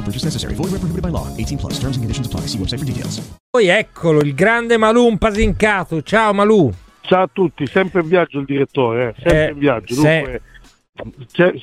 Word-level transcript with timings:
No 0.00 0.06
purchase 0.06 0.24
necessary. 0.24 0.54
Void 0.54 0.70
where 0.72 0.78
prohibited 0.80 1.02
by 1.02 1.10
law. 1.10 1.26
18 1.36 1.58
plus. 1.58 1.74
Terms 1.78 1.96
and 1.96 2.02
conditions 2.04 2.26
apply. 2.26 2.46
See 2.46 2.58
website 2.58 2.78
for 2.78 2.86
details. 2.86 3.20
Poi 3.50 3.68
eccolo, 3.68 4.20
il 4.20 4.34
grande 4.34 4.78
Malù 4.78 5.18
Pasincato. 5.18 6.02
Ciao 6.02 6.32
Malù. 6.32 6.72
Ciao 7.02 7.24
a 7.24 7.28
tutti, 7.32 7.66
sempre 7.66 8.00
in 8.02 8.08
viaggio 8.08 8.38
il 8.38 8.44
direttore, 8.44 9.08
eh? 9.08 9.14
sempre 9.16 9.46
Eh, 9.48 9.50
in 9.50 9.58
viaggio. 9.58 9.94
Dunque, 9.94 10.24
se- 10.24 10.40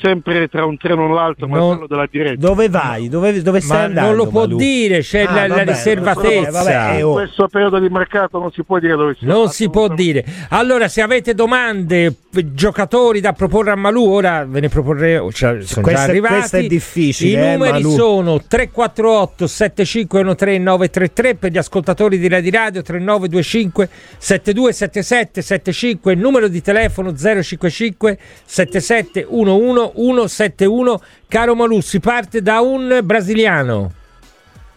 sempre 0.01 0.47
tra 0.47 0.65
un 0.65 0.77
treno 0.77 1.07
e 1.09 1.13
l'altro, 1.13 1.47
ma 1.47 1.57
quello 1.59 1.87
della 1.87 2.07
diretta. 2.09 2.39
Dove 2.47 2.69
vai? 2.69 3.07
Dove, 3.09 3.41
dove 3.41 3.59
stai 3.61 3.77
Ma 3.77 3.83
andando? 3.83 4.07
non 4.09 4.17
lo 4.17 4.27
può 4.27 4.41
Malù? 4.41 4.57
dire, 4.57 4.99
c'è 4.99 5.21
Ah, 5.23 5.33
la, 5.33 5.41
la 5.47 5.55
vabbè, 5.55 5.65
riservatezza. 5.65 6.51
vabbè, 6.51 6.93
eh, 6.95 6.97
In 6.99 7.03
oh. 7.05 7.13
questo 7.13 7.47
periodo 7.47 7.79
di 7.79 7.89
mercato 7.89 8.39
non 8.39 8.51
si 8.51 8.63
può 8.63 8.79
dire 8.79 8.95
dove 8.95 9.15
si 9.19 9.25
Non 9.25 9.49
si 9.49 9.69
può 9.69 9.87
dire. 9.87 10.25
Allora, 10.49 10.87
se 10.87 11.01
avete 11.01 11.33
domande, 11.33 12.13
giocatori 12.53 13.19
da 13.19 13.33
proporre 13.33 13.71
a 13.71 13.75
Malù, 13.75 14.05
ora 14.09 14.45
ve 14.45 14.59
ne 14.61 14.69
proporremo. 14.69 15.31
Cioè, 15.31 15.61
sono 15.61 15.81
Questo 15.85 15.91
già 15.91 16.01
arrivati. 16.09 16.33
questo 16.35 16.57
è 16.57 16.63
difficile, 16.67 17.29
I 17.29 17.33
eh, 17.45 17.51
numeri 17.53 17.71
Malù. 17.83 17.89
sono 17.91 18.41
348 18.47 19.47
7513 19.47 20.63
933 20.63 21.35
per 21.35 21.51
gli 21.51 21.57
ascoltatori 21.57 22.17
di 22.17 22.27
Radio 22.27 22.51
Radio 22.51 22.81
3925 22.81 23.89
7277 24.17 25.41
75 25.41 26.13
il 26.13 26.19
numero 26.19 26.47
di 26.47 26.61
telefono 26.61 27.13
055 27.15 28.17
7711 28.45 29.26
171 29.29 31.01
caro 31.27 31.55
Malù 31.55 31.79
si 31.81 31.99
parte 31.99 32.41
da 32.41 32.59
un 32.61 32.99
brasiliano. 33.03 33.91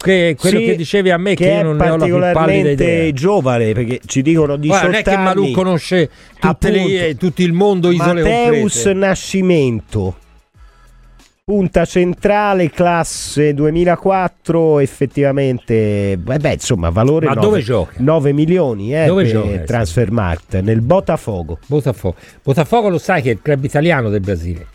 Che 0.02 0.34
quello 0.38 0.58
Sì, 0.60 0.64
che 0.64 0.76
dicevi 0.76 1.10
a 1.10 1.18
me 1.18 1.34
che, 1.34 1.44
che 1.44 1.50
io 1.50 1.58
è 1.58 1.62
non 1.62 1.76
ne 1.76 1.90
ho 1.90 1.96
la 1.96 2.04
più 2.06 2.18
pallida 2.32 2.70
idea. 2.70 3.12
giovane 3.12 3.72
perché 3.74 4.00
ci 4.06 4.22
dicono 4.22 4.56
18 4.56 4.66
Guarda, 4.66 4.86
non 4.86 4.94
è 4.94 5.02
che 5.02 5.22
Malù 5.22 5.50
conosce 5.50 6.10
le- 6.70 7.16
tutto 7.16 7.42
il 7.42 7.52
mondo, 7.52 7.90
isole 7.90 8.22
comprese. 8.22 8.92
Nascimento 8.94 10.16
punta 11.44 11.84
centrale 11.84 12.70
classe 12.70 13.54
2004 13.54 14.78
effettivamente 14.78 16.16
beh, 16.16 16.52
insomma 16.52 16.90
valore 16.90 17.26
Ma 17.26 17.34
9, 17.34 17.46
dove 17.46 17.60
gioca? 17.62 17.94
9 17.98 18.32
milioni 18.32 18.94
eh, 18.94 19.06
Dove 19.06 19.22
per 19.24 19.32
gioca, 19.32 19.58
sì. 19.58 19.64
Transfermarkt 19.64 20.60
nel 20.60 20.80
Botafogo 20.80 21.58
Botafogo. 21.66 22.16
Botafogo 22.42 22.88
lo 22.88 22.98
sai 22.98 23.22
che 23.22 23.30
è 23.30 23.32
il 23.32 23.40
club 23.42 23.64
italiano 23.64 24.08
del 24.10 24.20
Brasile, 24.20 24.68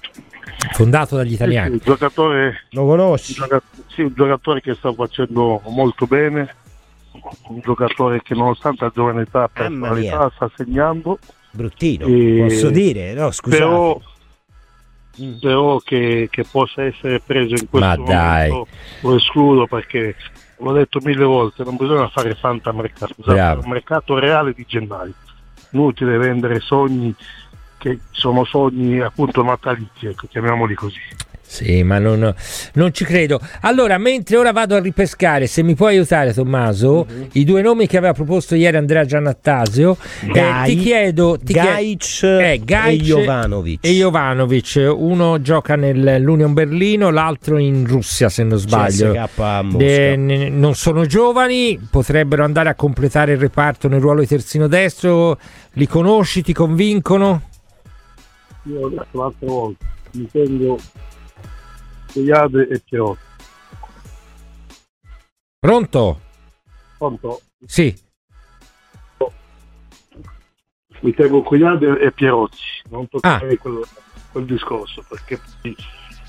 fondato 0.73 1.15
dagli 1.15 1.29
Sì, 1.29 1.33
italiani. 1.35 1.71
un 1.73 1.79
giocatore, 1.81 2.65
lo 2.71 2.81
un 2.83 2.87
conosci? 2.89 3.33
gioca- 3.33 3.61
sì, 3.87 4.01
un 4.01 4.13
giocatore 4.13 4.59
che 4.61 4.73
sta 4.73 4.91
facendo 4.93 5.61
molto 5.67 6.05
bene, 6.07 6.55
un 7.47 7.59
giocatore 7.63 8.21
che 8.21 8.33
nonostante 8.35 8.83
la 8.83 8.91
giovane 8.93 9.21
età, 9.21 9.47
personalità, 9.47 10.17
mia. 10.17 10.31
sta 10.35 10.51
segnando, 10.57 11.19
bruttino 11.51 12.05
Eh, 12.07 12.43
posso 12.49 12.69
dire 12.69 13.13
no 13.13 13.31
scusate 13.31 13.61
però, 13.63 14.01
Mm. 15.21 15.37
però 15.39 15.77
che, 15.79 16.27
che 16.29 16.43
possa 16.43 16.83
essere 16.83 17.19
preso 17.19 17.55
in 17.55 17.69
questo 17.69 17.87
Ma 17.87 17.95
dai. 17.95 18.49
momento 18.49 18.67
lo 19.01 19.15
escludo 19.15 19.65
perché 19.67 20.15
l'ho 20.57 20.71
detto 20.73 20.99
mille 21.03 21.23
volte, 21.23 21.63
non 21.63 21.75
bisogna 21.75 22.07
fare 22.09 22.33
fantamercato, 22.35 23.13
bisogna 23.17 23.47
fare 23.47 23.59
un 23.59 23.69
mercato 23.69 24.17
reale 24.17 24.53
di 24.53 24.65
gennaio. 24.67 25.13
Inutile 25.71 26.17
vendere 26.17 26.59
sogni 26.61 27.13
che 27.85 27.99
sono 28.09 28.43
sogni 28.45 28.99
appunto 28.99 29.43
natalizi, 29.43 30.07
ecco, 30.07 30.25
chiamiamoli 30.27 30.73
così. 30.73 30.97
Sì, 31.47 31.83
ma 31.83 31.99
non, 31.99 32.33
non 32.73 32.91
ci 32.91 33.05
credo. 33.05 33.39
Allora, 33.61 33.99
mentre 33.99 34.35
ora 34.35 34.51
vado 34.51 34.75
a 34.75 34.79
ripescare, 34.79 35.45
se 35.45 35.61
mi 35.61 35.75
puoi 35.75 35.93
aiutare, 35.93 36.33
Tommaso, 36.33 37.05
Mhm. 37.07 37.27
i 37.33 37.43
due 37.45 37.61
nomi 37.61 37.85
che 37.85 37.97
aveva 37.97 38.13
proposto 38.13 38.55
ieri 38.55 38.75
Andrea 38.77 39.05
Giannattasio, 39.05 39.95
eh, 40.23 40.31
Gai- 40.31 40.75
ti 40.75 40.81
chiedo, 40.81 41.37
ti 41.41 41.53
Gaic 41.53 42.23
eh, 42.23 42.61
Gaic 42.65 42.99
e 43.01 43.03
Jovanovic 43.03 43.85
e 43.85 43.91
Jovanovic. 43.91 44.91
Uno 44.97 45.39
gioca 45.39 45.75
nell'Union 45.75 46.53
Berlino, 46.53 47.11
l'altro 47.11 47.59
in 47.59 47.85
Russia, 47.85 48.27
se 48.27 48.43
non 48.43 48.57
sbaglio. 48.57 49.13
De- 49.77 50.15
n- 50.17 50.59
non 50.59 50.73
sono 50.73 51.05
giovani, 51.05 51.79
potrebbero 51.91 52.43
andare 52.43 52.69
a 52.69 52.75
completare 52.75 53.33
il 53.33 53.37
reparto 53.37 53.87
nel 53.87 54.01
ruolo 54.01 54.21
di 54.21 54.27
terzino 54.27 54.67
destro. 54.67 55.37
Li 55.73 55.87
conosci, 55.87 56.41
ti 56.41 56.53
convincono? 56.53 57.49
Io 58.65 58.81
ho 58.85 58.89
detto 58.89 59.17
l'altra 59.19 59.47
volta, 59.47 59.85
mi 60.13 60.29
tengo 60.31 60.77
Cugliade 62.11 62.67
e 62.67 62.79
Pierotti. 62.79 63.23
Pronto? 65.59 66.19
Pronto? 66.97 67.41
Sì. 67.65 68.03
Mi 71.01 71.13
tengo 71.13 71.43
Cugliade 71.43 71.99
e 71.99 72.11
Pierotti, 72.11 72.57
non 72.89 73.07
toccare 73.07 73.53
Ah. 73.53 73.57
quel, 73.57 73.81
quel 74.31 74.45
discorso, 74.45 75.03
perché 75.07 75.39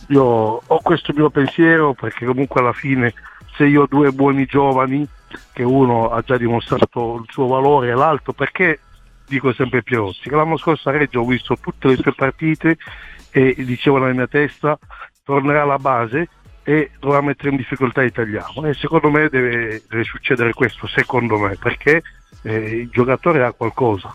io 0.09 0.23
ho 0.23 0.79
questo 0.83 1.13
mio 1.15 1.31
pensiero, 1.31 1.95
perché 1.95 2.27
comunque 2.27 2.61
alla 2.61 2.75
fine 2.75 3.15
se 3.57 3.65
io 3.65 3.83
ho 3.83 3.87
due 3.87 4.13
buoni 4.13 4.45
giovani, 4.45 5.07
che 5.53 5.63
uno 5.63 6.11
ha 6.11 6.21
già 6.21 6.37
dimostrato 6.37 7.17
il 7.23 7.27
suo 7.31 7.47
valore 7.47 7.89
e 7.89 7.95
l'altro, 7.95 8.35
perché 8.35 8.81
dico 9.26 9.53
sempre 9.53 9.82
Pierotti? 9.82 10.28
Che 10.28 10.34
l'anno 10.34 10.56
scorso 10.56 10.88
a 10.88 10.92
Reggio 10.92 11.20
ho 11.20 11.26
visto 11.26 11.56
tutte 11.60 11.88
le 11.88 11.97
sue 11.97 12.14
partite 12.14 12.76
e 13.31 13.54
dicevo 13.59 13.98
nella 13.98 14.12
mia 14.12 14.26
testa 14.26 14.78
tornerà 15.22 15.62
alla 15.62 15.78
base 15.78 16.28
e 16.62 16.91
dovrà 16.98 17.20
mettere 17.20 17.50
in 17.50 17.56
difficoltà 17.56 18.03
l'italiano 18.03 18.66
e 18.66 18.75
secondo 18.75 19.10
me 19.10 19.28
deve, 19.28 19.82
deve 19.88 20.04
succedere 20.04 20.53
questo, 20.53 20.87
secondo 20.88 21.38
me, 21.38 21.56
perché 21.56 22.03
eh, 22.42 22.54
il 22.54 22.88
giocatore 22.88 23.44
ha 23.44 23.53
qualcosa. 23.53 24.14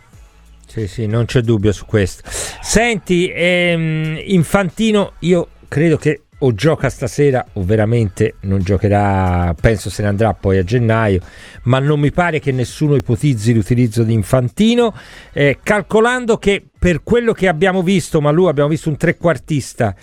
Sì, 0.66 0.88
sì, 0.88 1.06
non 1.06 1.26
c'è 1.26 1.42
dubbio 1.42 1.72
su 1.72 1.86
questo. 1.86 2.24
Senti, 2.30 3.32
ehm, 3.34 4.20
Infantino, 4.26 5.14
io 5.20 5.48
credo 5.68 5.98
che 5.98 6.24
o 6.44 6.54
gioca 6.54 6.90
stasera 6.90 7.46
o 7.54 7.64
veramente 7.64 8.36
non 8.42 8.62
giocherà, 8.62 9.56
penso 9.60 9.90
se 9.90 10.02
ne 10.02 10.10
andrà 10.10 10.34
poi 10.34 10.58
a 10.58 10.64
gennaio, 10.64 11.22
ma 11.64 11.80
non 11.80 12.00
mi 12.00 12.12
pare 12.12 12.40
che 12.40 12.52
nessuno 12.52 12.96
ipotizzi 12.96 13.54
l'utilizzo 13.54 14.04
di 14.04 14.14
Infantino, 14.14 14.94
eh, 15.34 15.60
calcolando 15.62 16.38
che 16.38 16.64
per 16.78 17.04
quello 17.04 17.34
che 17.34 17.48
abbiamo 17.48 17.84
visto, 17.84 18.22
ma 18.22 18.32
lui 18.32 18.50
abbiamo 18.50 18.70
visto 18.70 18.90
un 18.90 18.98
trequartista, 18.98 19.96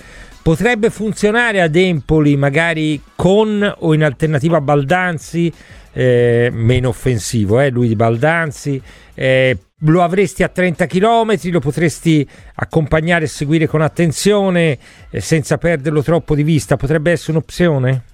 potrebbe 0.43 0.91
funzionare 0.91 1.61
ad 1.61 1.77
Empoli 1.77 2.37
magari 2.37 3.03
con 3.15 3.75
o 3.81 3.93
in 3.93 4.05
alternativa 4.05 4.59
a 4.59 4.61
Baldanzi, 4.61 5.53
eh, 5.99 6.49
meno 6.53 6.91
offensivo, 6.91 7.59
eh, 7.59 7.71
lui 7.71 7.89
di 7.89 7.97
Baldanzi, 7.97 8.81
eh, 9.15 9.59
lo 9.79 10.01
avresti 10.01 10.45
a 10.45 10.49
30 10.49 10.87
km, 10.87 11.37
lo 11.51 11.59
potresti 11.59 12.25
accompagnare 12.55 13.25
e 13.25 13.27
seguire 13.27 13.67
con 13.67 13.81
attenzione 13.81 14.79
eh, 15.11 15.21
senza 15.21 15.59
perderlo 15.59 16.01
troppo 16.05 16.37
di 16.37 16.45
vista, 16.45 16.77
potrebbe 16.77 17.11
essere 17.11 17.33
un'opzione? 17.33 18.05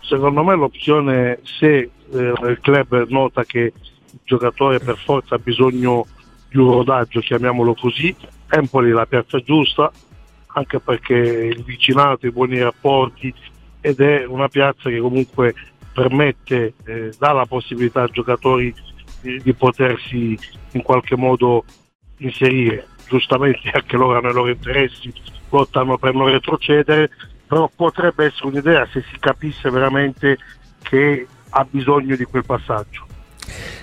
Secondo 0.00 0.44
me 0.44 0.54
l'opzione, 0.54 1.38
se 1.44 1.78
eh, 1.78 1.88
il 2.10 2.58
club 2.60 3.06
nota 3.08 3.44
che 3.44 3.58
il 3.60 4.20
giocatore 4.24 4.78
per 4.78 4.98
forza 4.98 5.36
ha 5.36 5.38
bisogno 5.38 6.06
di 6.50 6.58
un 6.58 6.72
rodaggio, 6.72 7.20
chiamiamolo 7.20 7.72
così, 7.72 8.14
Empoli 8.50 8.90
è 8.90 8.92
la 8.92 9.06
piazza 9.06 9.38
giusta, 9.38 9.90
anche 10.48 10.78
perché 10.78 11.14
il 11.14 11.62
vicinato, 11.62 12.26
i 12.26 12.32
buoni 12.32 12.60
rapporti 12.60 13.32
ed 13.80 14.00
è 14.00 14.26
una 14.26 14.48
piazza 14.48 14.90
che 14.90 14.98
comunque 14.98 15.54
permette, 15.92 16.74
eh, 16.84 17.12
dà 17.18 17.32
la 17.32 17.46
possibilità 17.46 18.02
ai 18.02 18.10
giocatori 18.10 18.74
di, 19.20 19.40
di 19.42 19.54
potersi 19.54 20.38
in 20.72 20.82
qualche 20.82 21.16
modo 21.16 21.64
inserire. 22.18 22.86
Giustamente 23.08 23.70
anche 23.72 23.96
loro 23.96 24.18
hanno 24.18 24.30
i 24.30 24.34
loro 24.34 24.50
interessi, 24.50 25.12
lottano 25.50 25.98
per 25.98 26.14
non 26.14 26.30
retrocedere, 26.30 27.10
però 27.46 27.70
potrebbe 27.74 28.26
essere 28.26 28.46
un'idea 28.46 28.86
se 28.90 29.04
si 29.10 29.18
capisse 29.18 29.70
veramente 29.70 30.38
che 30.82 31.26
ha 31.50 31.66
bisogno 31.68 32.16
di 32.16 32.24
quel 32.24 32.44
passaggio. 32.44 33.06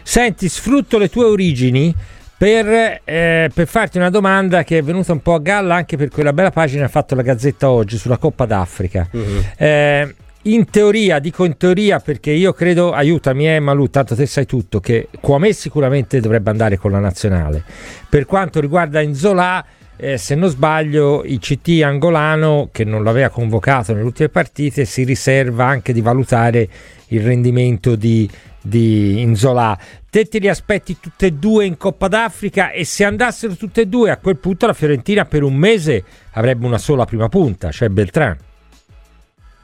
Senti, 0.02 0.50
sfrutto 0.50 0.98
le 0.98 1.10
tue 1.10 1.26
origini 1.26 1.94
per, 2.40 3.02
eh, 3.04 3.52
per 3.54 3.68
farti 3.68 3.98
una 3.98 4.10
domanda 4.10 4.64
che 4.64 4.78
è 4.78 4.82
venuta 4.82 5.12
un 5.12 5.22
po' 5.22 5.34
a 5.34 5.40
galla 5.40 5.76
anche 5.76 5.98
per 5.98 6.10
quella 6.10 6.34
bella 6.34 6.52
pagina 6.52 6.80
che 6.80 6.86
ha 6.86 6.90
fatto 6.90 7.14
la 7.14 7.22
Gazzetta 7.22 7.70
oggi 7.70 7.98
sulla 7.98 8.18
Coppa 8.18 8.46
d'Africa. 8.46 9.10
Eh, 9.58 10.16
in 10.44 10.70
teoria, 10.70 11.20
dico 11.20 11.44
in 11.44 11.58
teoria 11.58 12.00
perché 12.00 12.32
io 12.32 12.54
credo, 12.54 12.94
aiutami 12.94 13.50
eh 13.50 13.60
Malù, 13.60 13.90
tanto 13.90 14.16
te 14.16 14.26
sai 14.26 14.46
tutto, 14.46 14.80
che 14.80 15.10
Kwame 15.20 15.52
sicuramente 15.52 16.22
dovrebbe 16.22 16.50
andare 16.50 16.78
con 16.78 16.92
la 16.92 17.00
nazionale. 17.00 17.64
Per 18.08 18.26
quanto 18.26 18.62
riguarda 18.62 19.02
Inzola, 19.02 19.66
eh, 19.98 20.18
se 20.18 20.36
non 20.36 20.50
sbaglio, 20.50 21.24
il 21.26 21.40
CT 21.40 21.82
angolano, 21.84 22.70
che 22.72 22.86
non 22.86 23.04
l'aveva 23.04 23.28
convocato 23.28 23.92
nelle 23.92 24.06
ultime 24.06 24.30
partite, 24.30 24.86
si 24.86 25.04
riserva 25.04 25.66
anche 25.66 25.92
di 25.92 26.00
valutare 26.00 26.70
il 27.08 27.22
rendimento 27.22 27.96
di, 27.96 28.30
di 28.62 29.20
Inzola. 29.20 29.78
Te 30.10 30.26
te 30.26 30.40
li 30.40 30.48
aspetti 30.48 30.98
tutte 31.02 31.28
e 31.28 31.32
due 31.34 31.66
in 31.66 31.76
Coppa 31.76 32.08
d'Africa 32.08 32.72
e 32.72 32.86
se 32.86 33.04
andassero 33.04 33.56
tutte 33.56 33.82
e 33.82 33.88
due 33.88 34.10
a 34.10 34.18
quel 34.18 34.38
punto 34.38 34.66
la 34.66 34.74
Fiorentina 34.74 35.26
per 35.26 35.44
un 35.44 35.56
mese 35.56 36.04
avrebbe 36.32 36.66
una 36.66 36.78
sola 36.78 37.04
prima 37.04 37.28
punta, 37.28 37.72
cioè 37.72 37.90
Beltran. 37.90 38.48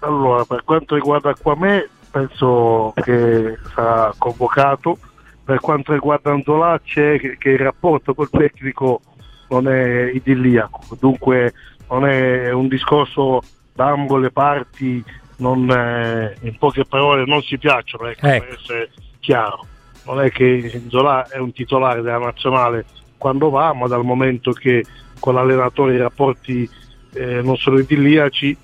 Allora, 0.06 0.46
per 0.46 0.64
quanto 0.64 0.96
riguarda 0.96 1.34
qua 1.34 1.56
me, 1.58 1.90
penso 2.12 2.94
che 2.96 3.58
sarà 3.74 4.14
convocato. 4.18 4.98
Per 5.44 5.60
quanto 5.60 5.94
riguarda 5.94 6.32
Anzola, 6.32 6.80
c'è 6.84 7.20
che, 7.20 7.38
che 7.38 7.50
il 7.50 7.60
rapporto 7.60 8.14
col 8.14 8.30
tecnico 8.30 9.02
non 9.50 9.68
è 9.68 10.10
idilliaco, 10.12 10.80
dunque 11.00 11.54
non 11.90 12.06
è 12.08 12.52
un 12.52 12.68
discorso 12.68 13.42
da 13.74 13.90
ambo 13.90 14.18
le 14.18 14.32
parti, 14.32 15.04
non 15.38 15.70
è- 15.70 16.34
in 16.42 16.58
poche 16.58 16.84
parole 16.86 17.26
non 17.26 17.42
si 17.44 17.58
piacciono, 17.60 18.08
ecco, 18.08 18.26
Ecco. 18.26 18.46
per 18.46 18.54
essere 18.60 18.92
chiaro. 19.20 19.66
Non 20.06 20.22
è 20.22 20.30
che 20.32 20.82
Zola 20.88 21.28
è 21.28 21.38
un 21.38 21.52
titolare 21.52 22.02
della 22.02 22.18
nazionale 22.20 22.86
quando 23.18 23.50
va, 23.52 23.72
ma 23.74 23.88
dal 23.88 24.04
momento 24.04 24.52
che 24.52 24.84
con 25.20 25.34
l'allenatore 25.36 25.94
i 25.94 25.98
rapporti 26.00 26.68
eh, 27.14 27.42
non 27.44 27.56
sono 27.58 27.78
idilliaci, 27.80 28.58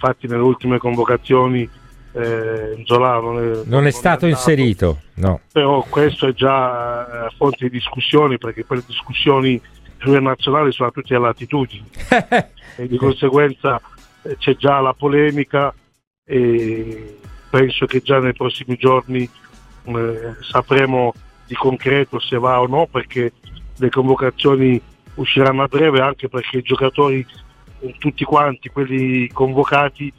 infatti 0.00 0.26
nelle 0.26 0.42
ultime 0.42 0.78
convocazioni 0.78 1.68
eh, 2.12 2.82
Zola 2.86 3.20
non 3.20 3.38
è, 3.38 3.62
Non 3.66 3.86
è 3.86 3.90
stato 3.90 4.24
andato 4.24 4.26
inserito, 4.26 5.02
no. 5.16 5.40
però 5.52 5.84
questo 5.88 6.26
è 6.26 6.32
già 6.32 7.26
eh, 7.26 7.34
fonte 7.36 7.68
di 7.68 7.70
discussioni 7.70 8.38
perché 8.38 8.64
poi 8.64 8.78
le 8.78 8.84
discussioni 8.86 9.60
a 9.98 10.04
livello 10.06 10.30
nazionale 10.30 10.72
sono 10.72 10.88
a 10.88 10.92
tutte 10.92 11.12
le 11.12 11.20
latitudini 11.20 11.84
e 12.76 12.88
di 12.88 12.96
conseguenza 12.96 13.80
eh, 14.22 14.36
c'è 14.38 14.56
già 14.56 14.80
la 14.80 14.94
polemica 14.94 15.72
e 16.24 17.18
penso 17.50 17.84
che 17.84 18.00
già 18.00 18.18
nei 18.18 18.32
prossimi 18.32 18.76
giorni 18.76 19.28
eh, 19.84 20.34
sapremo 20.40 21.12
di 21.46 21.54
concreto 21.54 22.18
se 22.18 22.38
va 22.38 22.60
o 22.60 22.66
no 22.66 22.86
perché 22.86 23.32
le 23.76 23.90
convocazioni 23.90 24.80
usciranno 25.14 25.62
a 25.62 25.68
breve 25.68 26.00
anche 26.00 26.28
perché 26.28 26.58
i 26.58 26.62
giocatori 26.62 27.26
tutti 27.98 28.24
quanti 28.24 28.68
quelli 28.68 29.28
convocati 29.28 30.12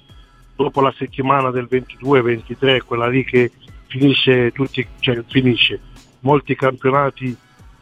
dopo 0.55 0.81
la 0.81 0.93
settimana 0.97 1.51
del 1.51 1.67
22-23 1.69 2.79
quella 2.85 3.07
lì 3.07 3.23
che 3.23 3.51
finisce 3.87 4.51
tutti 4.51 4.85
cioè 4.99 5.23
finisce. 5.27 5.79
Molti 6.21 6.55
campionati 6.55 7.35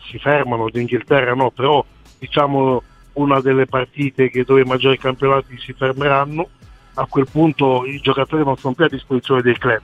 si 0.09 0.17
fermano 0.17 0.69
d'Inghilterra 0.69 1.33
no 1.33 1.51
però 1.51 1.83
diciamo 2.17 2.83
una 3.13 3.41
delle 3.41 3.65
partite 3.65 4.31
dove 4.45 4.61
i 4.61 4.65
maggiori 4.65 4.97
campionati 4.97 5.57
si 5.59 5.73
fermeranno 5.73 6.47
a 6.95 7.05
quel 7.05 7.27
punto 7.29 7.85
i 7.85 7.99
giocatori 7.99 8.43
non 8.43 8.57
sono 8.57 8.73
più 8.73 8.85
a 8.85 8.89
disposizione 8.89 9.41
dei 9.41 9.57
club. 9.57 9.81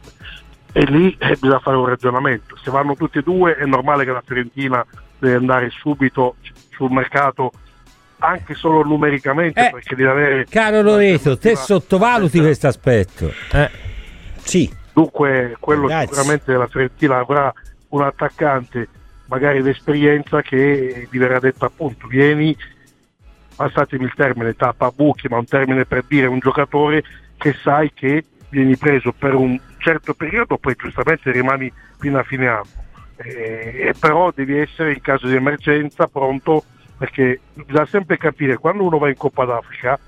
E 0.74 0.83
lì 0.86 1.15
eh, 1.18 1.38
bisogna 1.39 1.59
fare 1.59 1.77
un 1.77 1.86
ragionamento. 1.86 2.57
Se 2.57 2.69
vanno 2.69 2.95
tutti 2.95 3.19
e 3.19 3.21
due 3.21 3.56
è 3.56 3.65
normale 3.65 4.03
che 4.03 4.12
la 4.12 4.24
Fiorentina 4.25 4.86
deve 5.18 5.36
andare 5.36 5.69
subito 5.69 6.36
sul 6.71 6.92
mercato 6.92 7.51
anche 8.27 8.54
solo 8.54 8.83
numericamente 8.83 9.68
Eh, 9.68 9.72
perché 9.72 9.95
deve 9.95 10.10
avere 10.10 10.45
Caro 10.50 10.81
Loreto, 10.81 11.38
te 11.38 11.56
sottovaluti 11.56 12.39
questo 12.39 12.68
aspetto. 12.68 13.31
Eh. 13.51 13.69
Sì, 14.38 14.72
Dunque, 14.95 15.57
quello 15.60 15.88
Grazie. 15.88 16.07
sicuramente 16.07 16.54
la 16.54 16.68
Fiorentina 16.68 17.18
avrà 17.18 17.54
un 17.89 18.01
attaccante, 18.01 18.88
magari 19.25 19.62
d'esperienza, 19.62 20.42
che 20.42 21.10
gli 21.12 21.18
verrà 21.18 21.39
detto 21.39 21.66
appunto, 21.66 22.07
vieni, 22.07 22.56
passatemi 23.57 24.06
il 24.06 24.13
termine, 24.16 24.56
tappa 24.56 24.86
a 24.86 24.94
buchi, 24.95 25.28
ma 25.28 25.38
un 25.38 25.45
termine 25.45 25.83
per 25.83 26.06
dire 26.07 26.28
un 26.28 26.39
giocatore 26.39 27.04
che 27.38 27.54
sai 27.62 27.92
che 27.94 28.24
vieni 28.48 28.78
preso 28.78 29.12
per 29.12 29.33
un 29.33 29.60
certo 29.80 30.13
periodo, 30.13 30.57
poi 30.57 30.75
giustamente 30.78 31.30
rimani 31.30 31.69
fino 32.00 32.18
a 32.18 32.24
fine 32.24 32.48
anno. 32.48 32.83
Eh, 33.18 33.94
però 34.00 34.31
devi 34.33 34.57
essere 34.57 34.94
in 34.94 35.01
caso 35.01 35.28
di 35.28 35.36
emergenza 35.36 36.07
pronto 36.07 36.63
perché 36.97 37.39
bisogna 37.53 37.86
sempre 37.86 38.18
capire 38.18 38.57
quando 38.57 38.83
uno 38.83 38.97
va 38.97 39.09
in 39.09 39.18
Coppa 39.18 39.45
d'Africa 39.45 40.00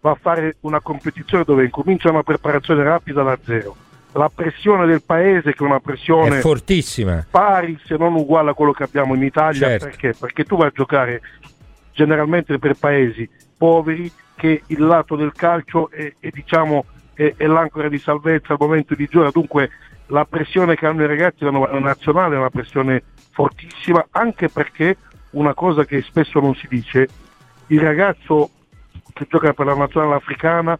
va 0.00 0.10
a 0.12 0.18
fare 0.20 0.56
una 0.60 0.80
competizione 0.80 1.44
dove 1.44 1.64
incomincia 1.64 2.10
una 2.10 2.22
preparazione 2.22 2.82
rapida 2.82 3.22
da 3.22 3.38
zero. 3.44 3.76
La 4.12 4.30
pressione 4.34 4.86
del 4.86 5.02
paese 5.02 5.52
che 5.52 5.62
è 5.62 5.66
una 5.66 5.76
È 5.76 5.80
pressione 5.80 6.40
fortissima. 6.40 7.26
pari 7.30 7.78
se 7.84 7.96
non 7.96 8.14
uguale 8.14 8.50
a 8.50 8.54
quello 8.54 8.72
che 8.72 8.84
abbiamo 8.84 9.14
in 9.14 9.22
Italia 9.22 9.68
Certo. 9.68 9.84
perché? 9.84 10.14
Perché 10.18 10.44
tu 10.44 10.56
vai 10.56 10.68
a 10.68 10.72
giocare 10.74 11.20
generalmente 11.92 12.58
per 12.58 12.74
paesi 12.74 13.28
poveri 13.56 14.10
che 14.36 14.62
il 14.66 14.80
lato 14.80 15.16
del 15.16 15.32
calcio 15.32 15.90
è, 15.90 16.14
è, 16.20 16.28
diciamo 16.30 16.84
è, 17.12 17.34
è 17.36 17.46
l'ancora 17.46 17.88
di 17.88 17.98
salvezza 17.98 18.52
al 18.52 18.58
momento 18.60 18.94
di 18.94 19.06
gioia 19.10 19.30
dunque 19.30 19.70
la 20.06 20.24
pressione 20.24 20.74
che 20.76 20.86
hanno 20.86 21.02
i 21.02 21.06
ragazzi 21.06 21.44
della 21.44 21.58
nazionale 21.80 22.36
è 22.36 22.38
una 22.38 22.50
pressione 22.50 23.02
fortissima 23.32 24.06
anche 24.12 24.48
perché 24.48 24.96
una 25.30 25.54
cosa 25.54 25.84
che 25.84 26.02
spesso 26.02 26.40
non 26.40 26.54
si 26.54 26.66
dice 26.68 27.08
il 27.68 27.80
ragazzo 27.80 28.50
che 29.12 29.26
gioca 29.28 29.52
per 29.52 29.66
la 29.66 29.74
nazionale 29.74 30.14
africana 30.14 30.78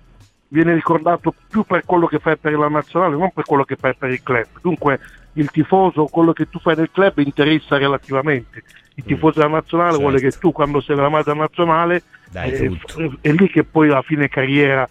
viene 0.48 0.74
ricordato 0.74 1.34
più 1.48 1.64
per 1.64 1.84
quello 1.84 2.06
che 2.06 2.18
fai 2.18 2.36
per 2.36 2.52
la 2.52 2.68
nazionale, 2.68 3.16
non 3.16 3.30
per 3.32 3.44
quello 3.44 3.64
che 3.64 3.76
fai 3.76 3.94
per 3.94 4.10
il 4.10 4.22
club. 4.22 4.46
Dunque 4.62 4.98
il 5.34 5.50
tifoso, 5.50 6.06
quello 6.06 6.32
che 6.32 6.48
tu 6.48 6.58
fai 6.58 6.74
nel 6.76 6.90
club 6.90 7.18
interessa 7.18 7.76
relativamente. 7.76 8.62
Il 8.94 9.04
tifoso 9.04 9.40
della 9.40 9.52
nazionale 9.52 9.90
certo. 9.90 10.04
vuole 10.04 10.20
che 10.20 10.30
tu 10.30 10.52
quando 10.52 10.80
sei 10.80 10.96
nella 10.96 11.08
maglia 11.08 11.34
nazionale 11.34 12.02
Dai 12.30 12.50
eh, 12.50 12.70
f- 12.70 13.18
è 13.20 13.30
lì 13.30 13.48
che 13.48 13.62
poi 13.62 13.90
alla 13.90 14.02
fine 14.02 14.28
carriera 14.28 14.88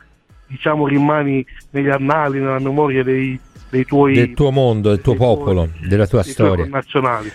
diciamo 0.47 0.87
rimani 0.87 1.45
negli 1.71 1.89
annali, 1.89 2.39
nella 2.39 2.59
memoria 2.59 3.03
dei, 3.03 3.37
dei 3.69 3.85
tuoi 3.85 4.13
Del 4.13 4.33
tuo 4.33 4.51
mondo, 4.51 4.89
del 4.89 5.01
tuo 5.01 5.13
dei 5.13 5.21
tuoi- 5.21 5.35
popolo, 5.35 5.69
della 5.81 6.07
tua 6.07 6.23
storia. 6.23 6.67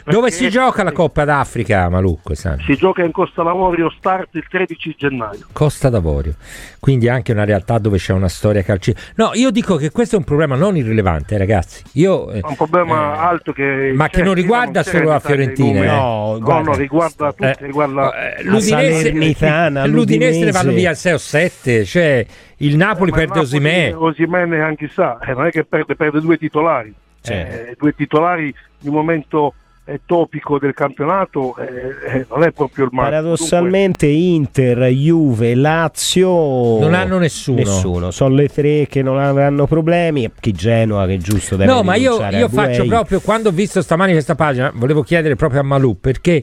Dove 0.05 0.31
si 0.31 0.49
gioca 0.49 0.83
la 0.83 0.93
Coppa 0.93 1.25
d'Africa, 1.25 1.89
Malù, 1.89 2.19
quest'anno? 2.23 2.62
Si 2.62 2.75
gioca 2.77 3.03
in 3.05 3.12
Costa 3.12 3.43
Lavorio, 3.43 3.91
start 3.97 4.29
il 4.33 4.45
13 4.49 4.95
gennaio. 4.97 5.41
Costa 5.53 5.89
d'Avorio, 5.89 6.35
quindi 6.81 7.09
anche 7.09 7.33
una 7.33 7.45
realtà 7.45 7.79
dove 7.79 7.99
c'è 7.99 8.12
una 8.12 8.29
storia 8.29 8.62
calcistica. 8.62 9.12
No, 9.17 9.31
io 9.35 9.51
dico 9.51 9.77
che 9.77 9.91
questo 9.91 10.17
è 10.17 10.19
un 10.19 10.25
problema 10.25 10.57
non 10.57 10.77
irrilevante, 10.77 11.35
eh, 11.35 11.39
ragazzi. 11.39 11.83
Io, 11.93 12.31
eh, 12.31 12.41
È 12.41 12.47
un 12.47 12.57
problema 12.57 13.15
eh, 13.15 13.19
alto 13.19 13.53
che 13.53 13.93
ma 13.95 14.09
che 14.09 14.23
non 14.23 14.35
riguarda 14.35 14.83
c'è 14.83 14.91
solo 14.91 15.09
la 15.11 15.21
Fiorentina, 15.21 15.83
eh. 15.83 15.87
No, 15.87 16.21
No, 16.33 16.39
guarda. 16.41 16.71
no, 16.71 16.77
riguarda 16.77 17.33
tutti, 17.33 17.45
Eh, 17.45 17.57
riguarda 17.67 18.35
eh, 18.37 18.45
La 18.45 18.61
Salernitana, 18.61 19.87
l'Udinese 19.87 20.45
ne 20.45 20.51
vanno 20.51 20.71
l'Udinese. 20.71 20.81
via 20.81 20.95
6 20.95 21.12
o 21.12 21.19
7, 21.19 21.85
cioè 21.85 22.27
il 22.59 22.77
Napoli 22.77 23.11
il 23.11 23.17
perde 23.17 23.41
Osimè. 23.41 23.95
Osimè 23.97 24.45
neanche 24.47 24.89
sa, 24.89 25.19
eh, 25.19 25.33
non 25.35 25.47
è 25.47 25.51
che 25.51 25.65
perde, 25.65 25.95
perde 25.97 26.21
due 26.23 26.38
titolari. 26.38 26.95
Certo. 27.21 27.71
Eh, 27.71 27.76
due 27.79 27.95
titolari 27.95 28.55
in 28.81 28.88
un 28.88 28.95
momento 28.95 29.55
eh, 29.85 30.00
topico 30.07 30.59
del 30.59 30.75
campionato 30.75 31.57
eh, 31.57 32.19
eh, 32.19 32.26
non 32.29 32.45
è 32.45 32.52
proprio 32.52 32.85
il 32.85 32.91
male. 32.93 33.11
Paradossalmente 33.11 34.07
Inter, 34.07 34.79
Juve, 34.87 35.55
Lazio 35.55 36.79
Non 36.79 36.95
hanno 36.95 37.19
nessuno. 37.19 37.59
Nessuno, 37.59 38.11
sono 38.11 38.35
le 38.35 38.49
tre 38.49 38.87
che 38.88 39.02
non 39.02 39.19
avranno 39.19 39.67
problemi. 39.67 40.31
Chi 40.38 40.52
Genoa 40.52 41.07
che 41.07 41.19
giusto 41.19 41.57
deve 41.57 41.73
No, 41.73 41.83
ma 41.83 41.97
io, 41.97 42.25
io 42.31 42.49
faccio 42.49 42.85
proprio 42.87 43.21
quando 43.21 43.49
ho 43.49 43.52
visto 43.52 43.83
stamani 43.83 44.12
questa 44.12 44.35
pagina, 44.35 44.71
volevo 44.75 45.02
chiedere 45.02 45.37
proprio 45.37 45.61
a 45.61 45.64
Malù 45.64 45.99
perché. 45.99 46.43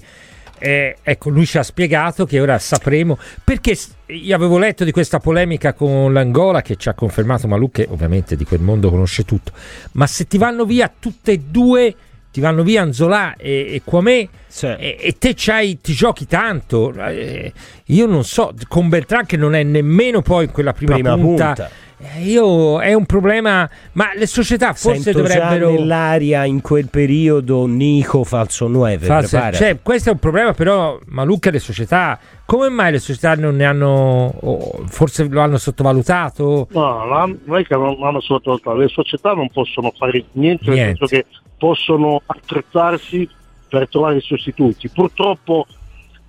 Eh, 0.60 0.98
ecco, 1.02 1.30
lui 1.30 1.46
ci 1.46 1.58
ha 1.58 1.64
spiegato 1.64 2.26
che 2.26 2.40
ora 2.40 2.60
sapremo 2.60 3.18
perché 3.44 3.78
io 4.08 4.36
avevo 4.36 4.58
letto 4.58 4.84
di 4.84 4.92
questa 4.92 5.20
polemica 5.20 5.74
con 5.74 6.12
l'Angola 6.14 6.62
che 6.62 6.76
ci 6.76 6.90
ha 6.90 6.94
confermato 6.94 7.48
Malù 7.48 7.72
che 7.72 7.88
ovviamente 7.90 8.36
di 8.36 8.44
quel 8.44 8.60
mondo 8.62 8.90
conosce 8.90 9.24
tutto, 9.26 9.52
ma 9.94 10.06
se 10.08 10.28
ti 10.28 10.38
vanno 10.38 10.66
via 10.66 10.92
tutte 11.00 11.32
e 11.34 11.40
due, 11.40 11.96
ti 12.32 12.40
vanno 12.42 12.64
via 12.64 12.84
Anzola 12.84 13.36
e, 13.36 13.74
e 13.74 13.82
Kwame 13.84 14.30
Sì. 14.48 14.68
e, 14.68 14.98
e 15.00 15.16
te 15.18 15.34
c'hai, 15.36 15.80
ti 15.82 15.94
giochi 15.94 16.28
tanto, 16.28 16.94
eh, 16.94 17.52
io 17.86 18.06
non 18.06 18.24
so, 18.24 18.54
con 18.68 18.88
Beltran 18.90 19.26
che 19.26 19.38
non 19.38 19.56
è 19.56 19.64
nemmeno 19.64 20.22
poi 20.22 20.46
in 20.46 20.52
quella 20.52 20.74
prima, 20.74 20.94
Prima 20.94 21.16
punta, 21.16 21.46
punta. 21.48 21.70
Eh, 22.02 22.22
Io 22.24 22.80
è 22.80 22.94
un 22.94 23.06
problema, 23.06 23.70
ma 23.94 24.14
le 24.16 24.26
società 24.26 24.72
forse 24.74 25.02
Sento 25.02 25.20
dovrebbero 25.22 25.70
già 25.72 25.78
nell'aria 25.80 26.46
in 26.46 26.62
quel 26.62 26.88
periodo 26.88 27.66
Nico 27.66 28.24
falso 28.24 28.68
9 28.68 29.00
farsi- 29.06 29.32
prepara. 29.36 29.56
cioè, 29.58 29.80
questo 29.82 30.10
è 30.10 30.14
un 30.14 30.20
problema, 30.20 30.54
però 30.54 30.98
Malucca 31.08 31.52
le 31.52 31.60
società, 31.60 32.18
come 32.46 32.70
mai 32.70 32.94
le 32.94 33.00
società 33.00 33.36
non 33.36 33.58
ne 33.58 33.66
hanno 33.66 34.34
o 34.40 34.84
forse 34.88 35.28
lo 35.28 35.42
hanno 35.42 35.58
sottovalutato? 35.58 36.68
No, 36.72 37.06
la- 37.06 37.30
non 37.44 37.58
è 37.58 37.64
che 37.66 37.76
non 37.76 38.02
hanno 38.02 38.22
sottovalutato, 38.22 38.78
le 38.78 38.88
società 38.88 39.34
non 39.34 39.50
possono 39.50 39.92
fare 39.98 40.24
niente, 40.34 40.66
nel 40.70 40.76
Niente. 40.76 41.06
senso 41.06 41.06
che 41.14 41.26
possono 41.58 42.22
attrezzarsi 42.26 43.28
per 43.68 43.90
trovare 43.90 44.16
i 44.16 44.22
sostituti. 44.22 44.88
Purtroppo 44.88 45.68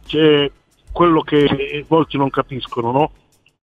c'è 0.07 0.51
quello 0.91 1.21
che 1.23 1.85
molti 1.89 2.17
non 2.17 2.29
capiscono, 2.29 2.91
no? 2.91 3.11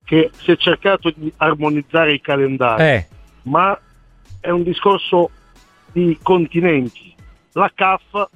Che 0.08 0.32
si 0.38 0.52
è 0.52 0.56
cercato 0.56 1.12
di 1.14 1.30
armonizzare 1.36 2.14
i 2.14 2.22
calendari, 2.22 2.82
Eh, 2.82 3.08
ma 3.44 3.78
è 4.40 4.50
un 4.50 4.64
discorso 4.64 5.30
di 5.92 6.18
continenti. 6.22 7.14
La 7.52 7.70
CAF 7.76 8.30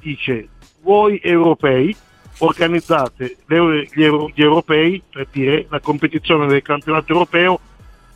dice 0.00 0.48
voi 0.80 1.20
europei 1.22 1.94
organizzate 2.38 3.36
gli, 3.46 3.54
euro- 4.02 4.30
gli 4.34 4.42
europei, 4.42 5.00
per 5.08 5.28
dire 5.30 5.66
la 5.70 5.78
competizione 5.78 6.48
del 6.48 6.62
campionato 6.62 7.12
europeo 7.12 7.60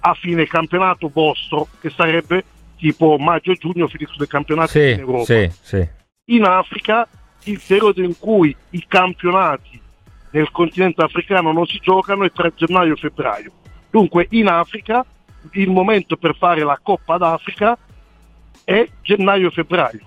a 0.01 0.15
fine 0.15 0.47
campionato 0.47 1.09
vostro, 1.09 1.69
che 1.81 1.91
sarebbe 1.91 2.43
tipo 2.77 3.19
maggio-giugno 3.19 3.87
finito 3.87 4.15
del 4.19 4.27
campionato 4.27 4.71
sì, 4.71 4.91
in 4.91 4.99
Europa. 4.99 5.25
sì, 5.25 5.51
sì. 5.63 5.89
In 6.31 6.43
Africa 6.43 7.07
il 7.45 7.61
periodo 7.65 8.03
in 8.03 8.19
cui 8.19 8.55
i 8.71 8.85
campionati 8.89 9.81
nel 10.37 10.51
continente 10.51 11.03
africano 11.03 11.51
non 11.51 11.65
si 11.65 11.79
giocano 11.81 12.25
è 12.25 12.31
tra 12.31 12.53
gennaio 12.55 12.93
e 12.93 12.97
febbraio. 12.97 13.51
Dunque 13.89 14.27
in 14.31 14.49
Africa 14.49 15.03
il 15.53 15.71
momento 15.71 16.17
per 16.17 16.37
fare 16.37 16.63
la 16.63 16.79
Coppa 16.83 17.17
d'Africa 17.17 17.79
è 18.63 18.87
gennaio-febbraio 19.01 20.01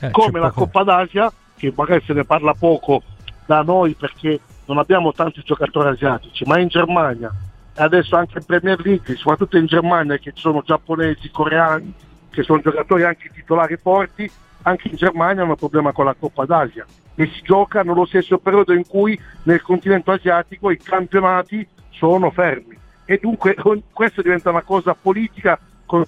Eh, 0.00 0.10
come 0.10 0.40
la 0.40 0.48
poco- 0.48 0.64
Coppa 0.64 0.82
d'Asia, 0.82 1.32
che 1.56 1.72
magari 1.76 2.02
se 2.04 2.12
ne 2.12 2.24
parla 2.24 2.54
poco 2.54 3.02
da 3.46 3.62
noi 3.62 3.94
perché 3.94 4.40
non 4.64 4.78
abbiamo 4.78 5.12
tanti 5.12 5.42
giocatori 5.44 5.88
asiatici, 5.90 6.42
ma 6.46 6.58
in 6.58 6.66
Germania 6.68 7.32
e 7.76 7.82
adesso 7.82 8.16
anche 8.16 8.38
in 8.38 8.44
Premier 8.44 8.80
League, 8.80 9.14
soprattutto 9.14 9.56
in 9.56 9.66
Germania 9.66 10.16
che 10.16 10.32
ci 10.32 10.40
sono 10.40 10.62
giapponesi, 10.64 11.30
coreani, 11.30 11.92
che 12.30 12.42
sono 12.42 12.60
giocatori 12.60 13.04
anche 13.04 13.30
titolari 13.32 13.76
forti, 13.76 14.28
anche 14.62 14.88
in 14.88 14.96
Germania 14.96 15.42
hanno 15.42 15.50
un 15.52 15.56
problema 15.56 15.92
con 15.92 16.06
la 16.06 16.14
Coppa 16.18 16.44
d'Asia 16.46 16.84
e 17.16 17.26
si 17.34 17.42
gioca 17.42 17.82
nello 17.82 18.04
stesso 18.06 18.38
periodo 18.38 18.72
in 18.72 18.86
cui 18.86 19.18
nel 19.44 19.62
continente 19.62 20.10
asiatico 20.10 20.70
i 20.70 20.78
campionati 20.78 21.66
sono 21.90 22.30
fermi 22.30 22.76
e 23.04 23.18
dunque 23.22 23.54
questa 23.92 24.22
diventa 24.22 24.50
una 24.50 24.62
cosa 24.62 24.94
politica 25.00 25.58
con 25.86 26.04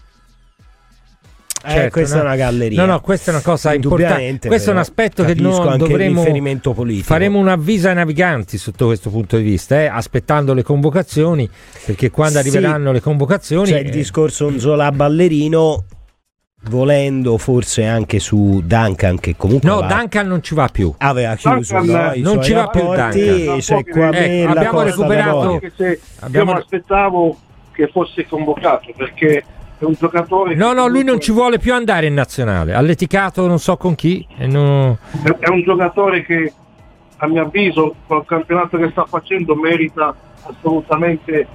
Eh, 1.65 1.71
Certo, 1.71 1.91
questa 1.91 2.17
no. 2.17 2.23
è 2.23 2.25
una 2.27 2.37
galleria. 2.37 2.85
No, 2.85 2.93
no, 2.93 3.01
questa 3.01 3.31
è 3.31 3.35
una 3.35 3.43
cosa 3.43 3.75
importante. 3.75 4.47
Questo 4.47 4.71
è 4.71 4.73
un 4.73 4.79
aspetto 4.79 5.25
che 5.25 5.35
noi 5.35 5.73
il 5.73 5.77
dovremo 5.79 6.21
riferimento 6.21 6.73
politico. 6.73 7.07
faremo 7.07 7.39
un 7.41 7.49
avviso 7.49 7.89
ai 7.89 7.95
naviganti 7.95 8.57
sotto 8.57 8.87
questo 8.87 9.11
punto 9.11 9.37
di 9.37 9.43
vista, 9.43 9.81
eh, 9.81 9.87
aspettando 9.87 10.55
le 10.55 10.63
convocazioni, 10.63 11.49
perché 11.85 12.11
quando 12.11 12.41
Sì. 12.41 12.49
arriveranno 12.49 12.93
le 12.93 13.01
convocazioni 13.01 13.71
C'è 13.71 13.81
il 13.81 13.87
eh, 13.89 13.91
discorso 13.91 14.49
Nzola 14.49 14.93
ballerino 14.93 15.85
volendo 16.69 17.39
forse 17.39 17.85
anche 17.85 18.19
su 18.19 18.61
Duncan 18.65 19.19
che 19.19 19.37
comunque 19.37 19.69
No, 19.69 19.79
aveva- 19.79 19.95
Duncan 20.01 20.27
non 20.27 20.43
ci 20.43 20.55
va 20.55 20.69
più. 20.69 20.93
aveva 20.99 21.35
chiuso 21.35 21.79
Duncan, 21.79 22.13
no, 22.21 22.33
non 22.35 22.43
ci 22.43 22.53
va 22.53 22.67
più 22.69 22.81
Duncan. 22.81 23.11
me, 23.15 24.43
la 24.45 24.51
abbiamo 24.51 24.83
recuperato- 24.83 25.61
se 25.77 26.01
Abbiamo- 26.21 26.51
io 26.51 26.57
mi 26.57 26.63
aspettavo 26.63 27.37
che 27.73 27.89
fosse 27.89 28.27
convocato 28.27 28.93
perché 28.97 29.45
è 29.79 29.85
un 29.85 29.93
giocatore 29.99 30.55
No, 30.55 30.73
no, 30.73 30.87
lui 30.87 31.05
non 31.05 31.21
ci 31.21 31.33
vuole 31.33 31.59
più 31.59 31.75
andare 31.75 32.07
in 32.07 32.15
nazionale. 32.15 32.73
Ha 32.75 32.81
litigato 32.81 33.47
non 33.47 33.59
so 33.59 33.77
con 33.77 33.95
chi. 33.95 34.27
E 34.39 34.47
non- 34.47 34.97
è 35.39 35.49
un 35.49 35.63
giocatore 35.63 36.25
che 36.25 36.53
a 37.19 37.27
mio 37.29 37.43
avviso 37.43 37.95
col 38.07 38.25
campionato 38.25 38.77
che 38.79 38.89
sta 38.91 39.05
facendo 39.05 39.55
merita 39.55 40.15
assolutamente 40.49 41.47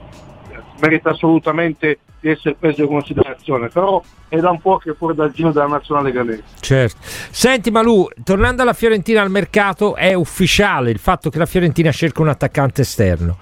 merita 0.80 1.10
assolutamente 1.12 2.00
di 2.22 2.30
essere 2.30 2.56
preso 2.58 2.84
in 2.84 2.88
considerazione 2.88 3.68
però 3.68 4.02
è 4.30 4.38
da 4.40 4.52
un 4.52 4.62
po' 4.62 4.78
che 4.78 4.94
fuori 4.94 5.16
dal 5.16 5.32
giro 5.32 5.52
della 5.52 5.68
nazionale 5.68 6.12
gallese 6.12 6.44
Certo. 6.60 6.98
Senti 7.32 7.72
Malù, 7.72 8.08
tornando 8.24 8.62
alla 8.62 8.74
Fiorentina 8.74 9.22
al 9.22 9.30
mercato, 9.30 9.96
è 9.96 10.14
ufficiale 10.14 10.92
il 10.92 11.00
fatto 11.00 11.30
che 11.30 11.38
la 11.38 11.46
Fiorentina 11.46 11.92
cerca 11.92 12.22
un 12.22 12.30
attaccante 12.30 12.82
esterno. 12.82 13.38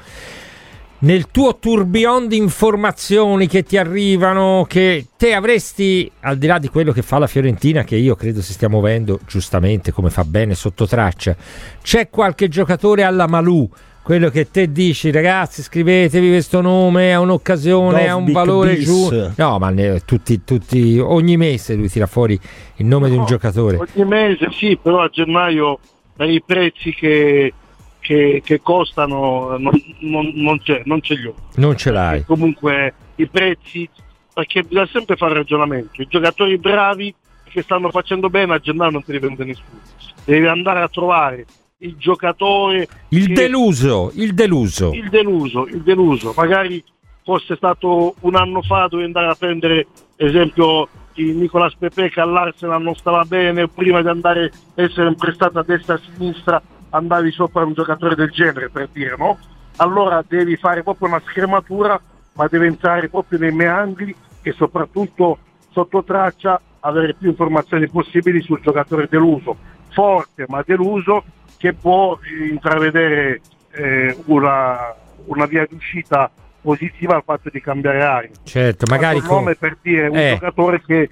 Nel 1.02 1.30
tuo 1.32 1.58
tourbillon 1.58 2.28
di 2.28 2.38
informazioni 2.38 3.48
che 3.48 3.64
ti 3.64 3.78
arrivano, 3.78 4.66
che 4.68 5.08
te 5.16 5.34
avresti, 5.34 6.12
al 6.22 6.38
di 6.38 6.48
là 6.48 6.60
di 6.60 6.68
quello 6.68 6.92
che 6.92 7.02
fa 7.02 7.20
la 7.20 7.28
Fiorentina, 7.28 7.84
che 7.84 7.96
io 7.96 8.16
credo 8.16 8.42
si 8.42 8.52
stia 8.52 8.68
muovendo 8.68 9.20
giustamente 9.26 9.92
come 9.92 10.10
fa 10.10 10.26
bene 10.26 10.56
sotto 10.56 10.86
traccia, 10.88 11.36
c'è 11.82 12.10
qualche 12.10 12.50
giocatore 12.50 13.04
alla 13.04 13.28
Malù, 13.28 13.70
quello 14.10 14.30
che 14.32 14.50
te 14.50 14.72
dici, 14.72 15.12
ragazzi, 15.12 15.62
scrivetevi 15.62 16.30
questo 16.30 16.62
nome, 16.62 17.12
è 17.12 17.16
un'occasione, 17.16 18.10
ha 18.10 18.16
un 18.16 18.32
valore 18.32 18.74
Bis. 18.74 18.86
giù. 18.86 19.32
No, 19.38 19.60
ma 19.60 19.70
ne- 19.70 20.00
tutti, 20.04 20.44
tutti, 20.44 20.98
ogni 20.98 21.38
mese 21.38 21.75
lui 21.75 21.89
tira 21.89 22.08
fuori 22.08 22.34
il 22.78 22.86
nome 22.88 23.08
di 23.10 23.13
un 23.13 23.20
No, 23.20 23.25
giocatore. 23.28 23.78
ogni 23.78 24.08
mese 24.10 24.48
sì 24.51 24.75
però 24.82 25.01
a 25.04 25.10
gennaio 25.10 25.78
per 26.16 26.28
i 26.28 26.42
prezzi 26.44 26.92
che, 26.92 27.54
che- 28.00 28.42
che 28.44 28.60
costano 28.63 29.56
non, 29.60 29.80
non, 30.00 30.32
non 30.34 30.60
c'è, 30.60 30.82
non 30.86 31.01
ce 31.01 31.13
li 31.13 31.28
ho 31.28 31.36
Non 31.58 31.78
ce 31.78 31.92
l'hai. 31.92 32.25
comunque 32.25 32.92
i 33.18 33.28
prezzi 33.28 33.88
perché 34.34 34.63
bisogna 34.63 34.89
sempre 34.92 35.18
fare 35.18 35.36
ragionamento 35.36 36.01
i 36.01 36.08
giocatori 36.10 36.58
bravi 36.58 37.13
che 37.44 37.62
stanno 37.62 37.92
facendo 37.92 38.28
bene 38.32 38.56
a 38.56 38.60
gennaio 38.60 38.89
non 38.89 39.04
te 39.04 39.12
li 39.12 39.20
vende 39.20 39.44
nessuno 39.46 39.82
devi 40.25 40.48
andare 40.48 40.82
a 40.82 40.88
trovare 40.88 41.46
il 41.82 41.96
giocatore 41.98 42.88
Il 43.10 43.28
che- 43.28 43.34
deluso, 43.34 44.12
il 44.16 44.34
deluso. 44.34 44.92
il 44.94 45.10
deluso 45.10 45.66
il 45.68 45.82
deluso 45.82 46.34
magari 46.36 46.84
fosse 47.24 47.56
stato 47.56 48.16
un 48.22 48.36
anno 48.36 48.62
fa 48.62 48.88
dovevi 48.90 49.06
andare 49.08 49.28
a 49.28 49.36
prendere 49.36 49.88
esempio 50.18 50.88
di 51.14 51.32
Nicolas 51.34 51.76
Pepe 51.76 52.10
che 52.10 52.20
all'Arsenal 52.20 52.82
non 52.82 52.96
stava 52.96 53.24
bene 53.24 53.68
prima 53.68 54.02
di 54.02 54.08
andare 54.10 54.52
a 54.76 54.82
essere 54.82 55.14
prestato 55.16 55.60
a 55.60 55.64
destra 55.64 55.96
e 55.96 55.98
a 55.98 56.02
sinistra 56.14 56.62
andavi 56.90 57.32
sopra 57.32 57.64
un 57.64 57.74
giocatore 57.74 58.16
del 58.16 58.30
genere 58.32 58.70
per 58.70 58.90
dire 58.92 59.16
no? 59.18 59.38
allora 59.78 60.24
devi 60.28 60.58
fare 60.58 60.84
proprio 60.84 61.08
una 61.08 61.22
scrematura 61.28 62.00
ma 62.34 62.48
deve 62.48 62.68
entrare 62.68 63.08
proprio 63.10 63.40
nei 63.40 63.54
meandri 63.54 64.14
e 64.42 64.52
soprattutto 64.54 65.38
sotto 65.72 66.04
traccia 66.04 66.60
avere 66.82 67.14
più 67.14 67.30
informazioni 67.30 67.88
possibili 67.90 68.42
sul 68.42 68.60
giocatore 68.62 69.08
deluso 69.10 69.56
forte 69.92 70.46
ma 70.48 70.62
deluso 70.66 71.24
che 71.60 71.74
può 71.74 72.18
eh, 72.24 72.48
intravedere 72.48 73.42
eh, 73.74 74.16
una, 74.25 74.96
una 75.25 75.46
via 75.46 75.68
d'uscita 75.70 76.32
positiva 76.62 77.16
al 77.16 77.24
fatto 77.24 77.50
di 77.51 77.62
cambiare 77.62 78.01
aria 78.01 78.30
Certo, 78.44 78.86
magari 78.89 79.18
il 79.20 79.25
nome 79.25 79.56
per 79.56 79.78
dire 79.82 80.08
un 80.08 80.18
Eh. 80.18 80.30
giocatore 80.34 80.82
che 80.86 81.10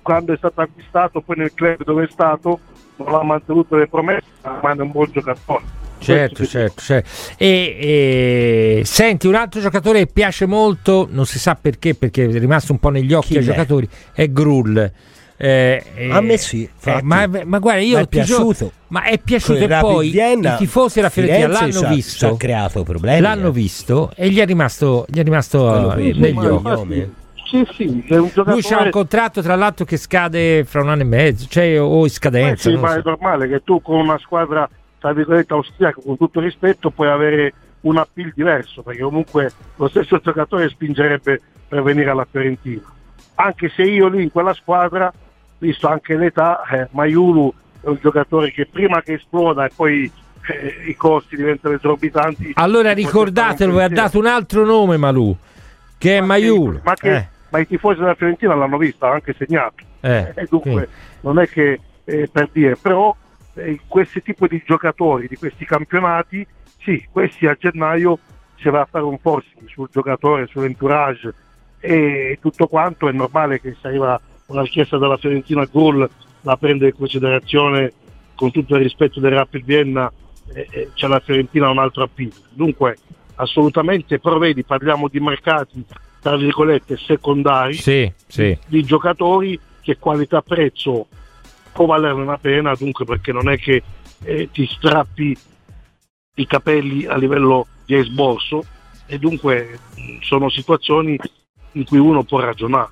quando 0.00 0.32
è 0.32 0.36
stato 0.36 0.60
acquistato 0.60 1.20
poi 1.20 1.36
nel 1.36 1.52
club 1.52 1.84
dove 1.84 2.04
è 2.04 2.08
stato 2.10 2.58
non 2.96 3.14
ha 3.14 3.22
mantenuto 3.22 3.76
le 3.76 3.88
promesse 3.88 4.24
ma 4.42 4.72
è 4.72 4.80
un 4.80 4.90
buon 4.90 5.10
giocatore 5.12 5.80
Certo, 6.02 6.44
certo, 6.44 6.80
certo. 6.80 7.08
E, 7.36 7.76
e- 7.80 8.82
senti, 8.84 9.28
un 9.28 9.36
altro 9.36 9.60
giocatore 9.60 10.00
che 10.00 10.06
piace 10.12 10.46
molto, 10.46 11.06
non 11.08 11.26
si 11.26 11.38
sa 11.38 11.54
perché, 11.54 11.94
perché 11.94 12.24
è 12.24 12.38
rimasto 12.40 12.72
un 12.72 12.80
po' 12.80 12.88
negli 12.88 13.12
occhi 13.12 13.28
Chi 13.28 13.36
ai 13.36 13.42
è? 13.44 13.46
giocatori, 13.46 13.88
è 14.12 14.28
Grull. 14.28 14.92
Eh, 15.44 15.82
eh, 15.96 16.10
A 16.12 16.20
me 16.20 16.36
sì, 16.36 16.68
eh, 16.84 17.00
ma, 17.02 17.26
ma 17.44 17.58
guarda, 17.58 17.80
io 17.80 17.96
Ma 17.96 18.02
è 18.02 18.06
piaciuto. 18.06 18.70
ma 18.88 19.02
è 19.02 19.18
piaciuto 19.18 19.64
e 19.64 19.78
poi 19.80 20.10
Vienna, 20.10 20.54
i 20.54 20.58
tifosi 20.58 20.94
della 20.96 21.08
Fiorentina 21.10 21.48
l'hanno 21.48 21.80
ha- 21.80 21.88
visto. 21.88 22.28
ha 22.28 22.36
creato 22.36 22.84
problemi, 22.84 23.20
L'hanno 23.20 23.48
eh. 23.48 23.50
visto 23.50 24.12
e 24.14 24.28
gli 24.30 24.38
è 24.38 24.46
rimasto, 24.46 25.04
gli 25.08 25.18
è 25.18 25.24
rimasto 25.24 25.96
eh, 25.96 26.12
negli 26.14 26.36
occhi. 26.46 27.12
sì 27.50 27.66
sì 27.74 28.04
è 28.06 28.18
un 28.18 28.28
giocatore 28.28 28.52
Lui 28.52 28.62
c'ha 28.62 28.82
un 28.82 28.90
contratto 28.90 29.42
tra 29.42 29.56
l'altro 29.56 29.84
che 29.84 29.96
scade 29.96 30.62
fra 30.64 30.80
un 30.80 30.90
anno 30.90 31.02
e 31.02 31.06
mezzo, 31.06 31.46
cioè 31.48 31.80
o 31.80 31.98
in 31.98 32.04
Eh 32.04 32.08
scadenza. 32.08 32.68
sì, 32.68 32.72
non 32.74 32.82
ma 32.82 32.92
so. 32.92 32.98
è 32.98 33.02
normale 33.04 33.48
che 33.48 33.62
tu 33.64 33.82
con 33.82 33.98
una 33.98 34.18
squadra 34.18 34.70
tra 35.00 35.12
virgolette 35.12 35.52
austriaca 35.54 36.00
con 36.00 36.16
tutto 36.16 36.38
rispetto 36.38 36.90
puoi 36.90 37.08
avere 37.08 37.52
un 37.80 37.96
appeal 37.96 38.30
diverso 38.32 38.82
perché 38.82 39.02
comunque 39.02 39.50
lo 39.74 39.88
stesso 39.88 40.20
giocatore 40.22 40.68
spingerebbe 40.68 41.40
per 41.66 41.82
venire 41.82 42.10
alla 42.10 42.28
Fiorentina 42.30 42.80
anche 43.34 43.72
se 43.74 43.82
io 43.82 44.06
lì 44.06 44.22
in 44.22 44.30
quella 44.30 44.54
squadra 44.54 45.12
visto 45.62 45.86
anche 45.86 46.16
l'età 46.16 46.64
eh, 46.64 46.88
Maiulu 46.90 47.54
è 47.82 47.86
un 47.86 47.98
giocatore 48.00 48.50
che 48.50 48.66
prima 48.66 49.00
che 49.00 49.14
esploda 49.14 49.64
e 49.64 49.70
poi 49.74 50.10
eh, 50.48 50.88
i 50.88 50.96
costi 50.96 51.36
diventano 51.36 51.76
esorbitanti 51.76 52.52
Allora 52.54 52.88
si 52.88 52.96
ricordatelo, 52.96 53.78
ha 53.78 53.88
dato 53.88 54.18
un 54.18 54.26
altro 54.26 54.64
nome 54.64 54.96
Malù, 54.96 55.34
che 55.98 56.16
è. 56.16 56.20
Ma 56.20 56.34
che- 56.34 56.40
Maiul. 56.42 56.80
ma, 56.82 56.94
che- 56.94 57.14
Eh, 57.14 57.28
ma 57.50 57.58
i 57.60 57.66
tifosi 57.68 58.00
della 58.00 58.14
Fiorentina 58.16 58.56
l'hanno 58.56 58.76
vista, 58.76 59.06
ha 59.06 59.12
anche 59.12 59.34
segnato 59.38 59.84
eh, 60.00 60.32
e 60.34 60.46
dunque 60.50 60.88
sì. 60.90 61.18
non 61.20 61.38
è 61.38 61.48
che 61.48 61.78
eh, 62.04 62.28
per 62.32 62.48
dire, 62.50 62.74
però 62.74 63.14
eh, 63.54 63.78
questi 63.86 64.20
tipi 64.20 64.48
di 64.48 64.62
giocatori 64.66 65.28
di 65.28 65.36
questi 65.36 65.64
campionati, 65.64 66.44
sì, 66.82 67.06
questi 67.08 67.46
a 67.46 67.56
gennaio 67.56 68.18
si 68.56 68.68
va 68.68 68.80
a 68.80 68.88
fare 68.90 69.04
un 69.04 69.18
forcing 69.18 69.68
sul 69.68 69.88
giocatore, 69.92 70.48
sull'entourage 70.48 71.32
e 71.78 72.38
tutto 72.40 72.66
quanto, 72.66 73.08
è 73.08 73.12
normale 73.12 73.60
che 73.60 73.76
se 73.80 73.86
arriva 73.86 74.20
una 74.52 74.62
richiesta 74.62 74.98
dalla 74.98 75.16
Fiorentina 75.16 75.64
Gol 75.64 76.08
la 76.42 76.56
prende 76.56 76.86
in 76.86 76.94
considerazione 76.94 77.92
con 78.34 78.50
tutto 78.50 78.76
il 78.76 78.82
rispetto 78.82 79.20
del 79.20 79.32
Rapid 79.32 79.64
Vienna 79.64 80.12
e, 80.52 80.66
e 80.70 80.90
c'è 80.94 81.06
la 81.06 81.20
Fiorentina 81.20 81.70
un 81.70 81.78
altro 81.78 82.04
appeal. 82.04 82.32
Dunque 82.50 82.96
assolutamente, 83.36 84.18
però 84.20 84.38
vedi, 84.38 84.62
parliamo 84.62 85.08
di 85.08 85.20
mercati 85.20 85.84
tra 86.20 86.36
virgolette 86.36 86.96
secondari 86.98 87.74
Sì, 87.74 88.10
sì. 88.26 88.56
di 88.66 88.84
giocatori 88.84 89.58
che 89.80 89.98
qualità-prezzo 89.98 91.08
può 91.72 91.86
valerne 91.86 92.24
la 92.24 92.38
pena, 92.38 92.74
dunque 92.74 93.04
perché 93.04 93.32
non 93.32 93.48
è 93.48 93.58
che 93.58 93.82
eh, 94.22 94.48
ti 94.52 94.66
strappi 94.66 95.36
i 96.36 96.46
capelli 96.46 97.06
a 97.06 97.16
livello 97.16 97.66
di 97.84 97.96
esborso 97.96 98.64
e 99.06 99.18
dunque 99.18 99.78
sono 100.20 100.48
situazioni 100.48 101.18
in 101.72 101.84
cui 101.84 101.98
uno 101.98 102.22
può 102.22 102.38
ragionare. 102.38 102.90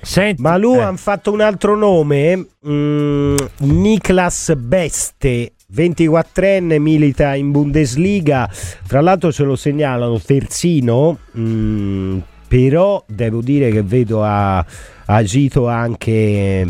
Senti, 0.00 0.42
Ma 0.42 0.56
lui 0.56 0.76
eh, 0.78 0.82
hanno 0.82 0.96
fatto 0.96 1.32
un 1.32 1.40
altro 1.40 1.76
nome, 1.76 2.46
mm, 2.66 3.36
Niklas 3.58 4.54
Beste, 4.56 5.52
24enne, 5.74 6.78
milita 6.78 7.34
in 7.34 7.50
Bundesliga, 7.50 8.48
fra 8.50 9.00
l'altro 9.00 9.32
ce 9.32 9.44
lo 9.44 9.56
segnalano 9.56 10.20
terzino, 10.20 11.18
mm, 11.38 12.18
però 12.46 13.04
devo 13.08 13.40
dire 13.40 13.70
che 13.70 13.82
vedo 13.82 14.22
ha, 14.22 14.64
agito 15.06 15.68
anche 15.68 16.66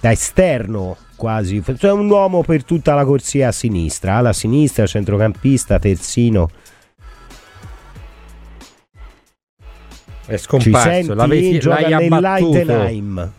da 0.00 0.12
esterno 0.12 0.96
quasi, 1.16 1.62
cioè 1.78 1.92
un 1.92 2.08
uomo 2.10 2.42
per 2.42 2.64
tutta 2.64 2.94
la 2.94 3.04
corsia 3.04 3.48
a 3.48 3.52
sinistra, 3.52 4.16
alla 4.16 4.32
sinistra, 4.32 4.86
centrocampista, 4.86 5.78
terzino. 5.78 6.50
È 10.26 10.32
Ci 10.32 10.38
scomparso. 10.38 10.88
senti? 10.90 11.14
L'avevi- 11.14 11.58
Gioca 11.58 11.80
l'hai 11.88 11.92
abbattuto. 11.92 13.32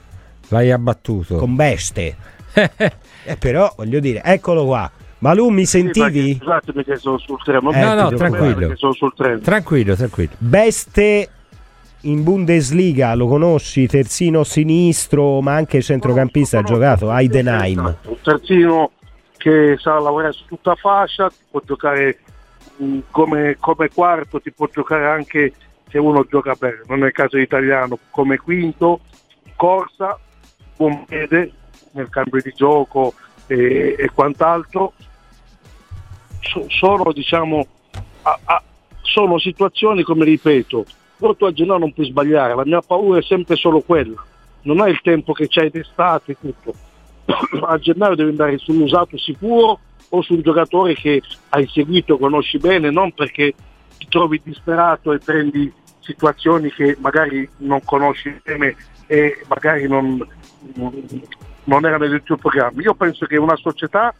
L'hai 0.49 0.71
abbattuto. 0.71 1.35
con 1.37 1.55
Beste. 1.55 2.15
Eh, 3.29 3.35
però 3.35 3.71
voglio 3.75 3.99
dire, 3.99 4.21
eccolo 4.23 4.65
qua. 4.65 4.89
Ma 5.19 5.33
lui 5.33 5.51
mi 5.51 5.65
Sì, 5.65 5.83
perché, 5.83 5.99
sentivi? 6.01 6.37
scusatemi 6.39 6.83
che 6.85 6.95
sono 6.95 7.17
sul 7.17 7.37
treno, 7.43 7.71
Eh, 7.73 7.79
no, 7.83 7.93
no, 7.93 8.09
tranquillo. 8.13 8.73
sono 8.77 8.93
sul 8.93 9.13
treno. 9.13 9.39
tranquillo, 9.39 9.95
tranquillo. 9.95 10.31
Beste 10.37 11.29
in 12.01 12.23
Bundesliga, 12.23 13.13
lo 13.15 13.27
conosci? 13.27 13.85
Terzino 13.87 14.43
sinistro, 14.45 15.41
ma 15.41 15.55
anche 15.55 15.81
centrocampista, 15.81 16.59
ha 16.59 16.63
giocato 16.63 17.09
a 17.11 17.19
Heidenheim. 17.19 17.79
Esatto, 17.79 18.09
Un 18.11 18.17
terzino 18.23 18.91
che 19.35 19.75
sa 19.77 19.99
lavorare 19.99 20.31
su 20.31 20.45
tutta 20.47 20.75
fascia, 20.75 21.27
ti 21.29 21.35
può 21.51 21.61
giocare 21.65 22.19
mh, 22.77 22.99
come, 23.11 23.57
come 23.59 23.89
quarto, 23.93 24.39
ti 24.39 24.51
può 24.53 24.69
giocare 24.71 25.07
anche 25.07 25.51
se 25.89 25.97
uno 25.97 26.25
gioca 26.29 26.53
bene, 26.57 26.81
non 26.87 27.03
il 27.03 27.11
caso 27.11 27.37
italiano, 27.37 27.97
come 28.11 28.37
quinto, 28.37 28.99
corsa, 29.55 30.19
buon 30.75 31.05
piede 31.05 31.51
nel 31.91 32.09
cambio 32.09 32.41
di 32.41 32.51
gioco 32.55 33.13
e, 33.47 33.95
e 33.97 34.09
quant'altro. 34.13 34.93
So- 36.41 36.65
sono 36.69 37.11
diciamo 37.13 37.65
a- 38.23 38.39
a- 38.43 38.63
sono 39.01 39.39
situazioni 39.39 40.03
come 40.03 40.25
ripeto, 40.25 40.85
tu 41.17 41.45
a 41.45 41.51
gennaio 41.51 41.79
non 41.79 41.93
puoi 41.93 42.07
sbagliare, 42.07 42.55
la 42.55 42.65
mia 42.65 42.81
paura 42.81 43.19
è 43.19 43.23
sempre 43.23 43.55
solo 43.55 43.81
quella, 43.81 44.23
non 44.63 44.81
hai 44.81 44.91
il 44.91 45.01
tempo 45.01 45.33
che 45.33 45.47
c'hai 45.47 45.69
d'estate 45.69 46.33
e 46.33 46.37
tutto. 46.39 46.73
a 47.65 47.77
gennaio 47.77 48.15
devi 48.15 48.29
andare 48.29 48.57
sull'usato 48.57 49.17
sicuro 49.17 49.79
o 50.09 50.21
su 50.21 50.33
un 50.35 50.41
giocatore 50.41 50.93
che 50.93 51.21
hai 51.49 51.67
seguito, 51.67 52.17
conosci 52.17 52.57
bene, 52.59 52.91
non 52.91 53.11
perché 53.13 53.53
ti 53.97 54.07
trovi 54.07 54.41
disperato 54.43 55.11
e 55.11 55.19
prendi 55.19 55.71
situazioni 55.99 56.71
che 56.71 56.95
magari 56.99 57.47
non 57.57 57.83
conosci 57.83 58.39
bene 58.43 58.75
e 59.07 59.43
magari 59.47 59.87
non, 59.87 60.25
non 60.73 61.85
erano 61.85 62.05
nel 62.05 62.23
tuo 62.23 62.37
programma. 62.37 62.81
Io 62.81 62.93
penso 62.93 63.25
che 63.25 63.37
una 63.37 63.55
società 63.55 64.13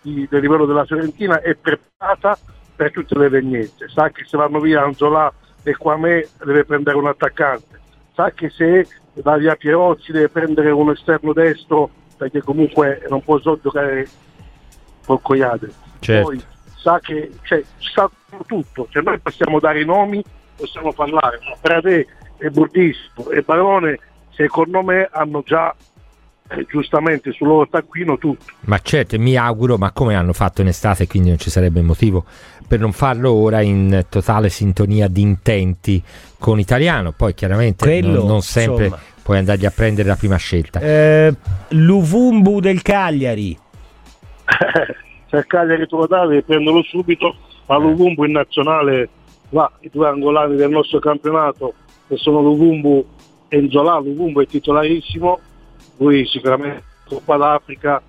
di- 0.00 0.26
del 0.28 0.40
livello 0.40 0.66
della 0.66 0.84
Fiorentina 0.84 1.40
è 1.40 1.54
preparata 1.54 2.38
per 2.76 2.90
tutte 2.92 3.16
le 3.16 3.26
evenienze, 3.26 3.88
sa 3.88 4.10
che 4.10 4.24
se 4.24 4.36
vanno 4.36 4.58
via 4.60 4.82
Anzola 4.82 5.32
e 5.62 5.76
Quame 5.76 6.28
deve 6.44 6.64
prendere 6.64 6.96
un 6.96 7.06
attaccante, 7.06 7.80
sa 8.14 8.30
che 8.32 8.50
se 8.50 8.86
va 9.22 9.36
via 9.36 9.54
Pierozzi 9.54 10.12
deve 10.12 10.28
prendere 10.28 10.70
un 10.70 10.90
esterno 10.90 11.32
destro 11.32 11.90
perché 12.16 12.42
comunque 12.42 13.04
non 13.08 13.22
può 13.22 13.38
giocare 13.38 14.08
con 15.04 15.20
Coiade. 15.20 15.72
Certo. 16.00 16.28
Poi 16.28 16.44
sa 16.84 17.00
che 17.00 17.30
cioè, 17.42 17.62
sa 17.78 18.10
tutto, 18.46 18.86
cioè, 18.90 19.02
noi 19.02 19.18
possiamo 19.18 19.58
dare 19.58 19.80
i 19.80 19.86
nomi, 19.86 20.22
possiamo 20.54 20.92
parlare, 20.92 21.40
ma 21.48 21.56
Pradè 21.58 22.06
e 22.36 22.50
Burdisto 22.50 23.30
e 23.30 23.40
Barone 23.40 23.98
secondo 24.30 24.82
me 24.82 25.08
hanno 25.10 25.42
già 25.46 25.74
eh, 26.48 26.66
giustamente 26.68 27.32
sul 27.32 27.46
loro 27.46 27.66
taccuino 27.68 28.18
tutto. 28.18 28.52
Ma 28.66 28.78
certo, 28.80 29.18
mi 29.18 29.34
auguro, 29.34 29.78
ma 29.78 29.92
come 29.92 30.14
hanno 30.14 30.34
fatto 30.34 30.60
in 30.60 30.66
estate, 30.66 31.06
quindi 31.06 31.30
non 31.30 31.38
ci 31.38 31.48
sarebbe 31.48 31.80
motivo 31.80 32.26
per 32.68 32.80
non 32.80 32.92
farlo 32.92 33.32
ora 33.32 33.62
in 33.62 34.04
totale 34.10 34.50
sintonia 34.50 35.08
di 35.08 35.22
intenti 35.22 36.02
con 36.38 36.58
Italiano. 36.58 37.12
Poi 37.12 37.32
chiaramente 37.32 37.84
Quello, 37.84 38.18
non, 38.18 38.26
non 38.26 38.42
sempre 38.42 38.86
insomma. 38.86 39.02
puoi 39.22 39.38
andargli 39.38 39.64
a 39.64 39.70
prendere 39.70 40.08
la 40.08 40.16
prima 40.16 40.36
scelta. 40.36 40.80
Eh, 40.80 41.34
L'Uvumbu 41.68 42.60
del 42.60 42.82
Cagliari. 42.82 43.58
il 45.38 45.46
Cagliari 45.46 45.86
dà 46.08 46.26
devi 46.26 46.42
prenderlo 46.42 46.82
subito, 46.82 47.34
Luvumbu 47.66 48.24
in 48.24 48.32
nazionale 48.32 49.08
va, 49.50 49.70
i 49.80 49.90
due 49.90 50.08
angolani 50.08 50.56
del 50.56 50.70
nostro 50.70 50.98
campionato 50.98 51.74
che 52.08 52.16
sono 52.16 52.40
Luvumbu 52.40 53.06
e 53.48 53.60
Nzola, 53.60 53.98
Luvumbu 53.98 54.40
è 54.40 54.46
titolarissimo, 54.46 55.40
lui 55.98 56.26
sicuramente 56.26 56.82
Coppa 57.08 57.36
d'Africa 57.36 58.02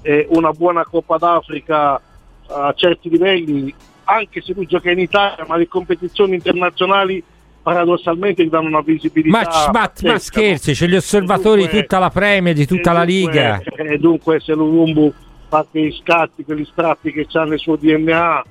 e 0.00 0.26
una 0.30 0.50
buona 0.50 0.84
Coppa 0.84 1.16
d'Africa 1.16 2.00
a 2.48 2.72
certi 2.74 3.08
livelli, 3.08 3.74
anche 4.04 4.40
se 4.40 4.52
lui 4.52 4.66
gioca 4.66 4.90
in 4.90 4.98
Italia, 4.98 5.44
ma 5.46 5.56
le 5.56 5.68
competizioni 5.68 6.34
internazionali 6.34 7.22
paradossalmente 7.62 8.44
gli 8.44 8.48
danno 8.48 8.68
una 8.68 8.80
visibilità. 8.80 9.38
Ma, 9.38 9.70
ma- 9.72 9.92
ma 10.02 10.18
scherzi, 10.18 10.72
c'è 10.72 10.86
gli 10.86 10.96
osservatori 10.96 11.62
di 11.62 11.80
tutta 11.80 11.98
la 11.98 12.10
Premier, 12.10 12.54
di 12.54 12.66
tutta 12.66 12.90
e 12.90 12.94
la 12.94 13.02
Liga. 13.02 13.60
E 13.60 13.98
dunque 13.98 14.40
se 14.40 14.52
Luvumbu 14.52 15.12
fa 15.52 15.66
quei 15.70 15.92
scatti, 15.92 16.44
quegli 16.44 16.64
strappi 16.64 17.12
che 17.12 17.26
c'ha 17.28 17.44
nel 17.44 17.58
suo 17.58 17.76
DNA, 17.76 18.42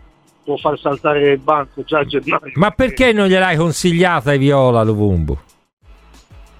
può 0.43 0.55
far 0.57 0.77
saltare 0.77 1.31
il 1.31 1.39
banco 1.39 1.81
già 1.83 1.99
a 1.99 2.05
gennaio. 2.05 2.51
Ma 2.53 2.69
perché 2.69 3.11
non 3.11 3.25
gliel'hai 3.25 3.57
consigliata 3.57 4.29
ai 4.29 4.37
Viola 4.37 4.83
Luvumbu? 4.83 5.35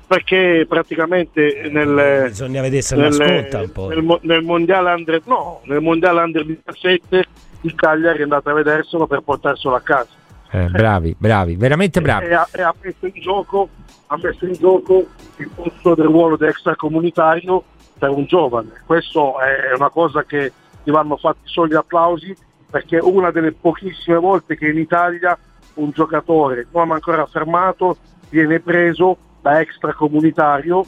Perché 0.08 0.66
praticamente 0.68 1.70
nel, 1.72 2.26
Bisogna 2.30 2.62
vedere 2.62 2.82
se 2.82 2.96
l'ascolta 2.96 3.60
un 3.60 3.72
po'. 3.72 3.88
nel, 3.90 4.20
nel 4.22 4.42
mondiale 4.44 4.92
under, 4.94 5.22
no, 5.26 5.62
nel 5.66 5.80
mondiale 5.80 6.22
under 6.22 6.44
17 6.44 7.26
il 7.62 7.76
Cagliari 7.76 8.20
è 8.20 8.24
andato 8.24 8.50
a 8.50 8.54
vederselo 8.54 9.06
per 9.06 9.22
portarselo 9.22 9.76
a 9.76 9.82
casa. 9.82 10.10
Eh, 10.50 10.66
bravi, 10.66 11.16
bravi, 11.18 11.56
veramente 11.56 12.02
bravi. 12.02 12.26
E 12.26 12.34
ha, 12.34 12.48
e 12.52 12.62
ha 12.64 12.74
messo 12.82 13.06
in 13.06 13.22
gioco, 13.22 13.70
ha 14.08 14.18
messo 14.20 14.46
in 14.46 14.54
gioco 14.54 15.06
il 15.38 15.50
posto 15.54 15.94
del 15.94 16.08
ruolo 16.08 16.36
di 16.36 16.46
extracomunitario 16.46 17.64
per 18.02 18.10
un 18.10 18.26
giovane. 18.26 18.82
Questo 18.84 19.40
è 19.40 19.76
una 19.76 19.92
cosa 19.92 20.24
che 20.24 20.52
gli 20.82 20.90
vanno 20.90 21.18
fatti 21.18 21.42
solo 21.44 21.68
gli 21.68 21.76
applausi 21.76 22.36
perché 22.68 22.98
è 22.98 23.02
una 23.02 23.30
delle 23.30 23.52
pochissime 23.52 24.18
volte 24.18 24.58
che 24.58 24.70
in 24.70 24.80
Italia 24.80 25.38
un 25.76 25.92
giocatore 25.92 26.66
non 26.72 26.90
ancora 26.92 27.28
fermato 27.28 27.98
viene 28.30 28.60
preso 28.60 29.16
da 29.40 29.60
extracomunitario 29.62 30.84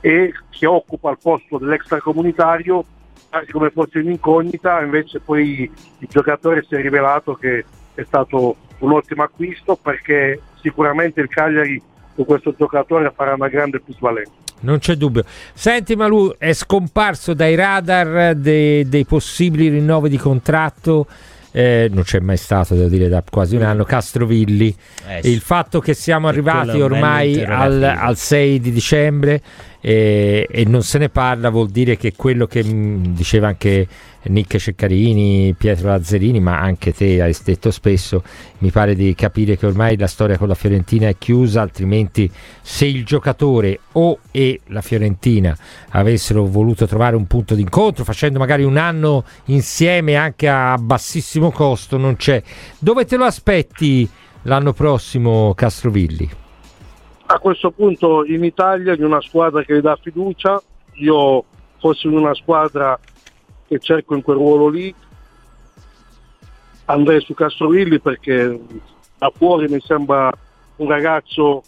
e 0.00 0.34
che 0.50 0.66
occupa 0.66 1.12
il 1.12 1.18
posto 1.22 1.58
dell'extracomunitario 1.58 2.84
quasi 3.28 3.52
come 3.52 3.70
fosse 3.70 4.00
un'incognita, 4.00 4.82
invece 4.82 5.20
poi 5.20 5.70
il 5.98 6.08
giocatore 6.08 6.64
si 6.64 6.74
è 6.74 6.80
rivelato 6.80 7.34
che 7.34 7.64
è 7.94 8.02
stato 8.02 8.56
un 8.78 8.92
ottimo 8.92 9.22
acquisto 9.22 9.76
perché 9.76 10.40
sicuramente 10.60 11.20
il 11.20 11.28
Cagliari 11.28 11.80
con 12.16 12.24
questo 12.24 12.52
giocatore 12.52 13.12
farà 13.14 13.34
una 13.34 13.48
grande 13.48 13.78
plusvalenza. 13.78 14.41
Non 14.62 14.78
c'è 14.78 14.94
dubbio. 14.94 15.24
Senti, 15.54 15.94
Malù 15.94 16.34
è 16.38 16.52
scomparso 16.52 17.34
dai 17.34 17.54
radar 17.54 18.34
dei, 18.34 18.88
dei 18.88 19.04
possibili 19.04 19.68
rinnovi 19.68 20.08
di 20.08 20.16
contratto. 20.18 21.06
eh, 21.52 21.88
non 21.92 22.02
c'è 22.02 22.18
mai 22.20 22.36
stato, 22.38 22.74
devo 22.74 22.88
dire, 22.88 23.08
da 23.08 23.22
quasi 23.28 23.56
un 23.56 23.62
anno. 23.62 23.84
Castrovilli. 23.84 24.74
Eh. 25.06 25.28
Il 25.28 25.40
fatto 25.40 25.80
che 25.80 25.94
siamo 25.94 26.26
arrivati 26.28 26.80
ormai 26.80 27.42
al, 27.44 27.82
al 27.82 28.16
6 28.16 28.60
di 28.60 28.72
dicembre 28.72 29.40
eh, 29.84 30.46
e 30.48 30.64
non 30.64 30.82
se 30.82 30.98
ne 30.98 31.08
parla, 31.08 31.50
vuol 31.50 31.68
dire 31.68 31.96
che 31.96 32.12
quello 32.14 32.46
che 32.46 32.62
mh, 32.62 33.14
diceva 33.14 33.48
anche 33.48 33.88
Nick 34.24 34.56
Ceccarini, 34.56 35.54
Pietro 35.58 35.88
Lazzarini, 35.88 36.38
ma 36.38 36.60
anche 36.60 36.92
te 36.92 37.20
hai 37.20 37.36
detto 37.44 37.72
spesso, 37.72 38.22
mi 38.58 38.70
pare 38.70 38.94
di 38.94 39.12
capire 39.16 39.56
che 39.56 39.66
ormai 39.66 39.96
la 39.96 40.06
storia 40.06 40.38
con 40.38 40.46
la 40.46 40.54
Fiorentina 40.54 41.08
è 41.08 41.16
chiusa, 41.18 41.62
altrimenti 41.62 42.30
se 42.60 42.86
il 42.86 43.04
giocatore 43.04 43.80
o 43.92 44.20
e 44.30 44.60
la 44.66 44.82
Fiorentina 44.82 45.56
avessero 45.90 46.46
voluto 46.46 46.86
trovare 46.86 47.16
un 47.16 47.26
punto 47.26 47.56
d'incontro, 47.56 48.04
facendo 48.04 48.38
magari 48.38 48.62
un 48.62 48.76
anno 48.76 49.24
insieme 49.46 50.14
anche 50.14 50.48
a 50.48 50.78
bassissimo 50.78 51.50
costo, 51.50 51.96
non 51.96 52.14
c'è. 52.14 52.40
Dove 52.78 53.04
te 53.04 53.16
lo 53.16 53.24
aspetti 53.24 54.08
l'anno 54.42 54.72
prossimo 54.72 55.52
Castrovilli? 55.54 56.41
A 57.32 57.38
questo 57.38 57.70
punto 57.70 58.26
in 58.26 58.44
Italia 58.44 58.94
di 58.94 59.02
una 59.02 59.22
squadra 59.22 59.62
che 59.64 59.74
gli 59.74 59.80
dà 59.80 59.96
fiducia, 59.96 60.62
io 60.96 61.44
fossi 61.78 62.06
in 62.06 62.12
una 62.12 62.34
squadra 62.34 62.98
che 63.66 63.78
cerco 63.78 64.14
in 64.14 64.20
quel 64.20 64.36
ruolo 64.36 64.68
lì, 64.68 64.94
andrei 66.84 67.22
su 67.22 67.32
Castrovilli 67.32 68.00
perché 68.00 68.60
da 69.16 69.32
fuori 69.34 69.66
mi 69.68 69.80
sembra 69.80 70.30
un 70.76 70.88
ragazzo 70.88 71.62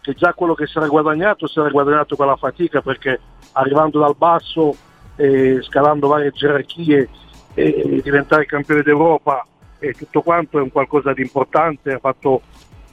che 0.00 0.14
già 0.14 0.32
quello 0.34 0.54
che 0.54 0.68
si 0.68 0.78
era 0.78 0.86
guadagnato 0.86 1.48
si 1.48 1.58
era 1.58 1.70
guadagnato 1.70 2.14
con 2.14 2.26
la 2.26 2.36
fatica 2.36 2.80
perché 2.80 3.18
arrivando 3.52 3.98
dal 3.98 4.14
basso 4.16 4.76
e 5.16 5.62
scalando 5.62 6.06
varie 6.06 6.30
gerarchie 6.30 7.08
e 7.54 8.00
diventare 8.04 8.46
campione 8.46 8.82
d'Europa 8.82 9.44
e 9.80 9.94
tutto 9.94 10.22
quanto 10.22 10.58
è 10.58 10.62
un 10.62 10.70
qualcosa 10.70 11.12
di 11.12 11.22
importante, 11.22 11.94
ha 11.94 11.98
fatto 11.98 12.42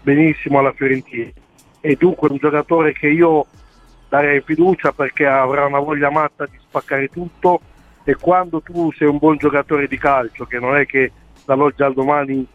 benissimo 0.02 0.58
alla 0.58 0.74
Fiorentina 0.74 1.32
e 1.82 1.96
dunque 2.00 2.30
un 2.30 2.38
giocatore 2.38 2.94
che 2.94 3.08
io 3.08 3.46
darei 4.08 4.42
fiducia 4.42 4.92
perché 4.92 5.26
avrà 5.26 5.66
una 5.66 5.80
voglia 5.80 6.10
matta 6.10 6.46
di 6.46 6.58
spaccare 6.60 7.08
tutto. 7.10 7.62
E 8.04 8.16
quando 8.16 8.62
tu 8.62 8.92
sei 8.94 9.08
un 9.08 9.18
buon 9.18 9.38
giocatore 9.38 9.88
di 9.88 9.98
calcio, 9.98 10.46
che 10.46 10.60
non 10.60 10.76
è 10.76 10.86
che 10.86 11.12
dall'oggi 11.46 11.84
al 11.84 11.94
domani 11.94 12.46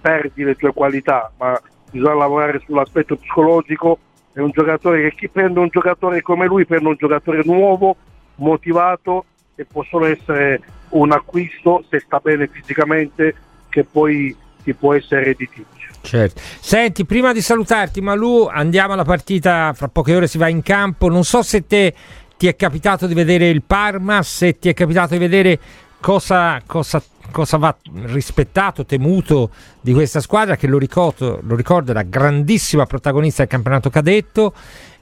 perdi 0.00 0.44
le 0.44 0.54
tue 0.54 0.72
qualità, 0.72 1.32
ma 1.38 1.60
bisogna 1.90 2.14
lavorare 2.14 2.60
sull'aspetto 2.64 3.16
psicologico, 3.16 3.98
è 4.32 4.40
un 4.40 4.50
giocatore 4.50 5.02
che 5.02 5.14
chi 5.16 5.28
prende 5.28 5.60
un 5.60 5.68
giocatore 5.68 6.20
come 6.22 6.46
lui 6.46 6.66
prende 6.66 6.88
un 6.88 6.96
giocatore 6.96 7.42
nuovo, 7.44 7.96
motivato 8.36 9.26
e 9.54 9.64
può 9.64 9.82
solo 9.84 10.06
essere 10.06 10.60
un 10.90 11.12
acquisto 11.12 11.84
se 11.88 12.00
sta 12.00 12.18
bene 12.18 12.48
fisicamente 12.48 13.34
che 13.68 13.84
poi 13.84 14.34
ti 14.64 14.74
può 14.74 14.94
essere 14.94 15.24
redditizio. 15.24 15.64
Certo. 16.00 16.40
Senti, 16.60 17.06
prima 17.06 17.32
di 17.32 17.40
salutarti 17.40 18.00
Malù, 18.00 18.46
andiamo 18.50 18.92
alla 18.92 19.04
partita, 19.04 19.72
fra 19.74 19.88
poche 19.88 20.14
ore 20.14 20.26
si 20.26 20.36
va 20.36 20.48
in 20.48 20.62
campo, 20.62 21.08
non 21.08 21.24
so 21.24 21.42
se 21.42 21.66
te 21.66 21.94
ti 22.36 22.46
è 22.46 22.56
capitato 22.56 23.06
di 23.06 23.14
vedere 23.14 23.48
il 23.48 23.62
Parma, 23.62 24.22
se 24.22 24.58
ti 24.58 24.68
è 24.68 24.74
capitato 24.74 25.14
di 25.14 25.18
vedere 25.18 25.58
cosa, 26.00 26.60
cosa, 26.66 27.02
cosa 27.30 27.56
va 27.56 27.74
rispettato, 28.04 28.84
temuto 28.84 29.50
di 29.80 29.94
questa 29.94 30.20
squadra 30.20 30.56
che 30.56 30.66
lo 30.66 30.76
ricordo, 30.76 31.40
lo 31.42 31.56
ricordo 31.56 31.92
era 31.92 32.02
grandissima 32.02 32.84
protagonista 32.84 33.42
del 33.42 33.50
campionato 33.50 33.88
cadetto 33.88 34.52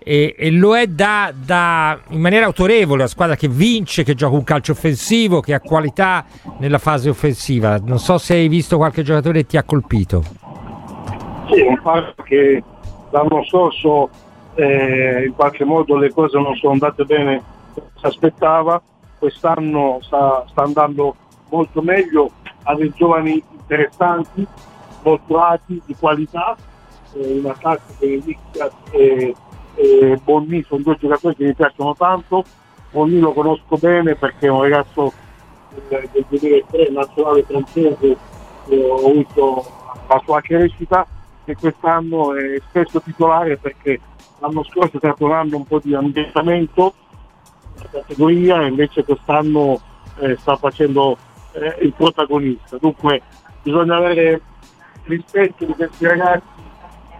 e, 0.05 0.35
e 0.37 0.51
lo 0.51 0.77
è 0.77 0.87
da, 0.87 1.33
da, 1.35 1.99
in 2.09 2.21
maniera 2.21 2.47
autorevole, 2.47 3.03
la 3.03 3.09
squadra 3.09 3.37
che 3.37 3.49
vince, 3.49 4.05
che 4.05 4.15
gioca 4.15 4.37
un 4.37 4.45
calcio 4.45 4.73
offensivo, 4.73 5.41
che 5.41 5.55
ha 5.55 5.61
qualità 5.61 6.25
nella 6.59 6.79
fase 6.79 7.09
offensiva. 7.09 7.79
Non 7.79 7.99
so 7.99 8.19
se 8.19 8.35
hai 8.35 8.49
visto 8.49 8.77
qualche 8.77 9.03
giocatore 9.03 9.41
che 9.41 9.47
ti 9.47 9.57
ha 9.57 9.63
colpito. 9.63 10.23
Sì, 11.51 11.61
un 11.61 11.81
Parma 11.83 12.15
che 12.25 12.63
l'anno 13.11 13.45
scorso 13.45 14.09
eh, 14.55 15.25
in 15.27 15.35
qualche 15.35 15.65
modo 15.65 15.97
le 15.97 16.11
cose 16.13 16.39
non 16.39 16.55
sono 16.57 16.73
andate 16.73 17.05
bene 17.05 17.43
come 17.75 17.87
si 17.95 18.07
aspettava, 18.07 18.83
quest'anno 19.19 19.99
sta, 20.03 20.45
sta 20.49 20.63
andando 20.63 21.17
molto 21.51 21.83
meglio, 21.83 22.31
ha 22.65 22.75
dei 22.75 22.93
giovani 22.95 23.43
interessanti, 23.51 24.47
motivati, 25.03 25.81
di 25.85 25.95
qualità, 25.99 26.57
eh, 27.15 27.39
in 27.39 27.47
attacco 27.47 27.93
Benedicta 27.99 28.71
e, 28.91 29.35
e 29.75 30.19
Bonni 30.23 30.63
sono 30.65 30.83
due 30.83 30.97
giocatori 30.99 31.37
che 31.37 31.45
mi 31.45 31.55
piacciono 31.55 31.95
tanto, 31.95 32.45
Bonni 32.91 33.19
lo 33.19 33.33
conosco 33.33 33.77
bene 33.77 34.15
perché 34.15 34.47
è 34.47 34.51
un 34.51 34.63
ragazzo 34.63 35.13
del, 35.89 36.09
del 36.13 36.25
2003 36.29 36.91
nazionale 36.91 37.43
francese, 37.43 38.17
ho 38.69 39.09
avuto 39.09 39.65
la 40.09 40.21
sua 40.25 40.41
crescita 40.41 41.07
e 41.45 41.57
quest'anno 41.57 42.35
è 42.35 42.61
spesso 42.69 43.01
titolare 43.01 43.57
perché 43.57 44.01
l'anno 44.39 44.63
scorso 44.65 44.97
è 44.97 44.99
stato 44.99 45.25
un 45.25 45.33
anno 45.33 45.57
un 45.57 45.67
po' 45.67 45.81
di 45.83 45.95
ambientamento 45.95 46.95
nella 47.77 47.89
categoria 47.91 48.63
e 48.63 48.69
invece 48.69 49.05
quest'anno 49.05 49.81
eh, 50.19 50.37
sta 50.37 50.57
facendo 50.57 51.17
eh, 51.53 51.79
il 51.81 51.93
protagonista. 51.93 52.77
Dunque 52.79 53.23
bisogna 53.63 53.97
avere 53.97 54.41
rispetto 55.05 55.65
di 55.65 55.73
questi 55.73 56.07
ragazzi 56.07 56.51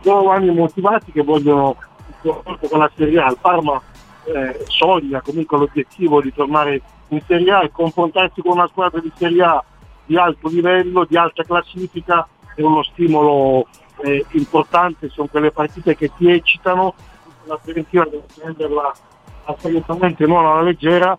giovani 0.03 0.51
motivati 0.51 1.13
che 1.13 1.23
vogliono 1.23 1.77
confronto 2.23 2.69
con 2.69 2.79
la 2.79 2.91
Serie 2.97 3.21
A. 3.21 3.31
Il 3.31 3.39
Parma 3.41 3.81
eh, 4.25 4.65
sogna 4.69 5.21
comunque 5.21 5.59
l'obiettivo 5.59 6.21
di 6.21 6.33
tornare 6.33 6.81
in 7.09 7.21
Serie 7.27 7.53
A 7.53 7.63
e 7.63 7.71
confrontarsi 7.71 8.41
con 8.41 8.53
una 8.53 8.69
squadra 8.69 9.01
di 9.01 9.13
Serie 9.15 9.43
A 9.43 9.65
di 10.05 10.17
alto 10.17 10.49
livello, 10.49 11.05
di 11.05 11.17
alta 11.17 11.43
classifica 11.43 12.27
è 12.55 12.63
uno 12.63 12.83
stimolo 12.83 13.67
eh, 14.03 14.25
importante, 14.33 15.09
sono 15.09 15.29
quelle 15.29 15.51
partite 15.51 15.97
che 15.97 16.11
ti 16.17 16.31
eccitano, 16.31 16.95
la 17.45 17.59
Fiorentina 17.63 18.05
deve 18.05 18.25
prenderla 18.35 18.93
assolutamente 19.45 20.27
non 20.27 20.45
alla 20.45 20.63
leggera, 20.63 21.19